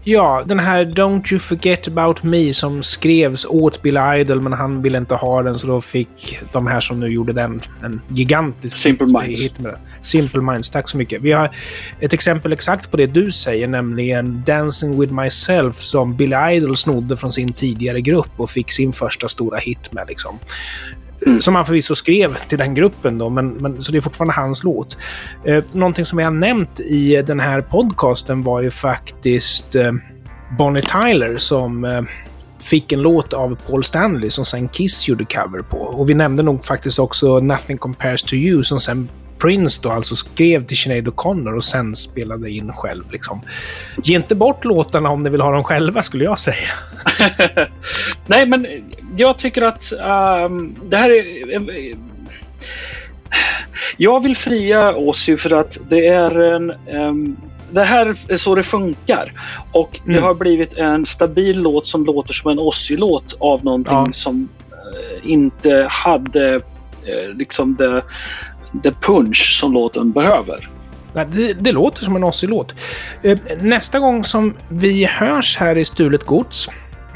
Ja, 0.03 0.43
den 0.45 0.59
här 0.59 0.85
Don't 0.85 1.33
You 1.33 1.39
Forget 1.39 1.87
About 1.87 2.23
Me 2.23 2.53
som 2.53 2.83
skrevs 2.83 3.45
åt 3.45 3.81
Bill 3.81 3.99
Idol 4.15 4.41
men 4.41 4.53
han 4.53 4.81
ville 4.81 4.97
inte 4.97 5.15
ha 5.15 5.43
den 5.43 5.59
så 5.59 5.67
då 5.67 5.81
fick 5.81 6.39
de 6.51 6.67
här 6.67 6.79
som 6.81 6.99
nu 6.99 7.07
gjorde 7.07 7.33
den 7.33 7.61
en 7.83 8.01
gigantisk 8.07 8.77
Simple 8.77 9.07
Minds. 9.07 9.41
hit 9.41 9.59
med 9.59 9.73
den. 9.73 9.81
Simple 10.01 10.41
Minds, 10.41 10.69
tack 10.69 10.89
så 10.89 10.97
mycket. 10.97 11.21
Vi 11.21 11.31
har 11.31 11.49
ett 11.99 12.13
exempel 12.13 12.53
exakt 12.53 12.91
på 12.91 12.97
det 12.97 13.05
du 13.05 13.31
säger, 13.31 13.67
nämligen 13.67 14.43
Dancing 14.45 14.99
With 14.99 15.13
Myself 15.13 15.75
som 15.79 16.15
Bill 16.15 16.35
Idol 16.51 16.77
snodde 16.77 17.17
från 17.17 17.31
sin 17.31 17.53
tidigare 17.53 18.01
grupp 18.01 18.31
och 18.37 18.49
fick 18.49 18.71
sin 18.71 18.93
första 18.93 19.27
stora 19.27 19.57
hit 19.57 19.91
med. 19.91 20.07
Liksom. 20.07 20.39
Mm. 21.25 21.39
Som 21.39 21.55
han 21.55 21.65
förvisso 21.65 21.95
skrev 21.95 22.35
till 22.35 22.57
den 22.57 22.73
gruppen 22.73 23.17
då, 23.17 23.29
men, 23.29 23.49
men, 23.49 23.81
så 23.81 23.91
det 23.91 23.97
är 23.97 24.01
fortfarande 24.01 24.33
hans 24.33 24.63
låt. 24.63 24.97
Eh, 25.45 25.63
någonting 25.71 26.05
som 26.05 26.17
vi 26.17 26.23
har 26.23 26.31
nämnt 26.31 26.79
i 26.79 27.21
den 27.21 27.39
här 27.39 27.61
podcasten 27.61 28.43
var 28.43 28.61
ju 28.61 28.71
faktiskt 28.71 29.75
eh, 29.75 29.91
Bonnie 30.57 30.81
Tyler 30.81 31.37
som 31.37 31.85
eh, 31.85 32.01
fick 32.59 32.91
en 32.91 33.01
låt 33.01 33.33
av 33.33 33.57
Paul 33.67 33.83
Stanley 33.83 34.29
som 34.29 34.45
sen 34.45 34.69
Kiss 34.69 35.07
gjorde 35.07 35.25
cover 35.25 35.61
på. 35.61 35.77
Och 35.77 36.09
vi 36.09 36.13
nämnde 36.13 36.43
nog 36.43 36.65
faktiskt 36.65 36.99
också 36.99 37.39
Nothing 37.39 37.77
Compares 37.77 38.23
to 38.23 38.35
You 38.35 38.63
som 38.63 38.79
sen 38.79 39.09
Prince 39.39 39.79
då 39.83 39.89
alltså 39.89 40.15
skrev 40.15 40.63
till 40.63 40.77
Sinead 40.77 41.07
O'Connor 41.07 41.55
och 41.55 41.63
sen 41.63 41.95
spelade 41.95 42.49
in 42.49 42.73
själv. 42.73 43.11
Liksom. 43.11 43.41
Ge 44.03 44.15
inte 44.15 44.35
bort 44.35 44.65
låtarna 44.65 45.09
om 45.09 45.23
ni 45.23 45.29
vill 45.29 45.41
ha 45.41 45.51
dem 45.51 45.63
själva, 45.63 46.03
skulle 46.03 46.23
jag 46.23 46.39
säga. 46.39 46.71
Nej, 48.27 48.45
men 48.47 48.67
jag 49.19 49.37
tycker 49.37 49.61
att 49.61 49.93
um, 49.93 50.75
det 50.83 50.97
här 50.97 51.09
är... 51.09 51.55
Um, 51.55 51.69
jag 53.97 54.23
vill 54.23 54.35
fria 54.35 54.95
Ozzy 54.95 55.37
för 55.37 55.53
att 55.53 55.77
det 55.89 56.07
är 56.07 56.39
en... 56.39 56.73
Um, 56.91 57.37
det 57.71 57.83
här 57.83 58.15
är 58.27 58.37
så 58.37 58.55
det 58.55 58.63
funkar. 58.63 59.33
Och 59.71 59.99
det 60.05 60.11
mm. 60.11 60.23
har 60.23 60.33
blivit 60.33 60.73
en 60.73 61.05
stabil 61.05 61.61
låt 61.61 61.87
som 61.87 62.05
låter 62.05 62.33
som 62.33 62.51
en 62.51 62.59
Ozzy-låt 62.59 63.37
av 63.39 63.65
någonting 63.65 63.93
ja. 63.93 64.11
som 64.11 64.49
uh, 64.71 65.31
inte 65.31 65.87
hade 65.89 66.55
uh, 66.55 66.61
liksom 67.35 67.75
det 67.75 68.03
the 68.83 68.91
punch 68.91 69.59
som 69.59 69.73
låten 69.73 70.11
behöver. 70.11 70.69
Det, 71.13 71.53
det 71.53 71.71
låter 71.71 72.03
som 72.03 72.15
en 72.15 72.23
Ozzy-låt. 72.23 72.75
Eh, 73.23 73.37
nästa 73.61 73.99
gång 73.99 74.23
som 74.23 74.53
vi 74.69 75.05
hörs 75.05 75.57
här 75.57 75.77
i 75.77 75.85
Stulet 75.85 76.25
Gods, 76.25 76.69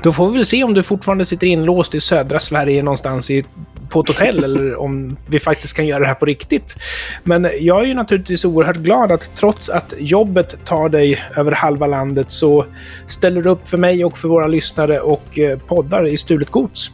då 0.04 0.12
får 0.12 0.30
vi 0.30 0.38
väl 0.38 0.46
se 0.46 0.64
om 0.64 0.74
du 0.74 0.84
fortfarande 0.84 1.26
sitter 1.26 1.48
inlåst 1.48 1.96
i 1.96 2.00
södra 2.00 2.40
Sverige 2.40 2.84
någonstans 2.84 3.32
i, 3.32 3.46
på 3.90 4.00
ett 4.00 4.08
hotell 4.08 4.44
eller 4.44 4.76
om 4.76 5.18
vi 5.28 5.40
faktiskt 5.40 5.76
kan 5.76 5.88
göra 5.88 6.00
det 6.00 6.08
här 6.08 6.14
på 6.14 6.26
riktigt. 6.26 6.76
Men 7.24 7.50
jag 7.60 7.82
är 7.82 7.86
ju 7.86 7.94
naturligtvis 7.94 8.46
oerhört 8.46 8.78
glad 8.78 9.12
att 9.12 9.32
trots 9.36 9.70
att 9.70 9.94
jobbet 9.98 10.66
tar 10.66 10.90
dig 10.90 11.24
över 11.38 11.52
halva 11.52 11.88
landet 11.88 12.32
så 12.32 12.66
ställer 13.08 13.42
du 13.42 13.50
upp 13.50 13.68
för 13.68 13.78
mig 13.78 14.06
och 14.06 14.18
för 14.18 14.28
våra 14.28 14.48
lyssnare 14.48 15.00
och 15.00 15.40
eh, 15.40 15.60
poddar 15.60 16.08
i 16.08 16.18
Stulet 16.18 16.50
Gods 16.50 16.92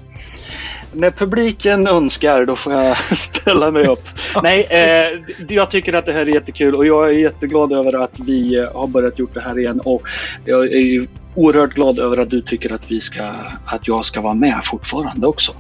när 0.93 1.11
publiken 1.11 1.87
önskar, 1.87 2.45
då 2.45 2.55
får 2.55 2.73
jag 2.73 2.97
ställa 3.17 3.71
mig 3.71 3.87
upp. 3.87 4.03
Nej, 4.43 4.65
eh, 4.73 5.35
jag 5.47 5.71
tycker 5.71 5.93
att 5.93 6.05
det 6.05 6.13
här 6.13 6.21
är 6.21 6.25
jättekul 6.25 6.75
och 6.75 6.85
jag 6.85 7.09
är 7.09 7.13
jätteglad 7.13 7.73
över 7.73 8.03
att 8.03 8.19
vi 8.19 8.67
har 8.73 8.87
börjat 8.87 9.19
gjort 9.19 9.33
det 9.33 9.41
här 9.41 9.59
igen. 9.59 9.81
Och 9.85 10.01
jag 10.45 10.65
är 10.65 11.07
oerhört 11.39 11.73
glad 11.73 11.99
över 11.99 12.17
att 12.17 12.29
du 12.29 12.41
tycker 12.41 12.73
att, 12.73 12.91
vi 12.91 13.01
ska, 13.01 13.31
att 13.65 13.87
jag 13.87 14.05
ska 14.05 14.21
vara 14.21 14.33
med 14.33 14.61
fortfarande 14.63 15.27
också. 15.27 15.53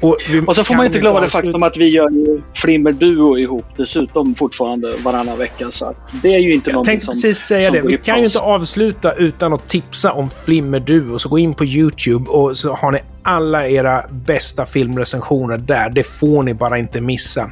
Och, 0.00 0.18
och 0.46 0.56
så 0.56 0.64
får 0.64 0.74
man 0.74 0.86
inte 0.86 0.98
glömma 0.98 1.20
det 1.20 1.28
faktum 1.28 1.62
att 1.62 1.76
vi 1.76 1.88
gör 1.88 2.10
ju 2.10 2.42
Flimmer 2.54 2.92
Duo 2.92 3.38
ihop 3.38 3.64
dessutom 3.76 4.34
fortfarande 4.34 4.94
varannan 4.96 5.38
vecka. 5.38 5.70
Så 5.70 5.94
det 6.22 6.34
är 6.34 6.38
ju 6.38 6.54
inte 6.54 6.70
Jag 6.70 6.84
tänkte 6.84 7.06
precis 7.06 7.38
säga 7.38 7.70
det. 7.70 7.80
Vi 7.80 7.98
kan 7.98 8.18
ju 8.18 8.24
inte 8.24 8.38
avsluta 8.38 9.12
utan 9.12 9.52
att 9.52 9.68
tipsa 9.68 10.12
om 10.12 10.30
Flimmer 10.30 10.80
Duo. 10.80 11.18
Så 11.18 11.28
gå 11.28 11.38
in 11.38 11.54
på 11.54 11.64
YouTube 11.64 12.30
och 12.30 12.56
så 12.56 12.72
har 12.72 12.92
ni 12.92 12.98
alla 13.22 13.68
era 13.68 14.04
bästa 14.10 14.66
filmrecensioner 14.66 15.58
där. 15.58 15.90
Det 15.90 16.02
får 16.02 16.42
ni 16.42 16.54
bara 16.54 16.78
inte 16.78 17.00
missa. 17.00 17.50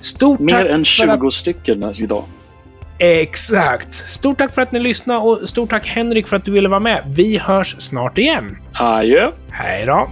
Stort 0.00 0.40
Mer 0.40 0.66
än 0.66 0.84
20 0.84 1.26
att... 1.26 1.34
stycken 1.34 1.94
idag. 1.98 2.24
Exakt. 3.04 3.94
Stort 3.94 4.38
tack 4.38 4.54
för 4.54 4.62
att 4.62 4.72
ni 4.72 4.78
lyssnade 4.78 5.20
och 5.20 5.48
stort 5.48 5.70
tack 5.70 5.86
Henrik 5.86 6.26
för 6.28 6.36
att 6.36 6.44
du 6.44 6.52
ville 6.52 6.68
vara 6.68 6.80
med. 6.80 7.02
Vi 7.06 7.38
hörs 7.38 7.76
snart 7.78 8.18
igen. 8.18 8.56
Adjö. 8.74 9.30
Hej 9.50 9.86
då. 9.86 10.10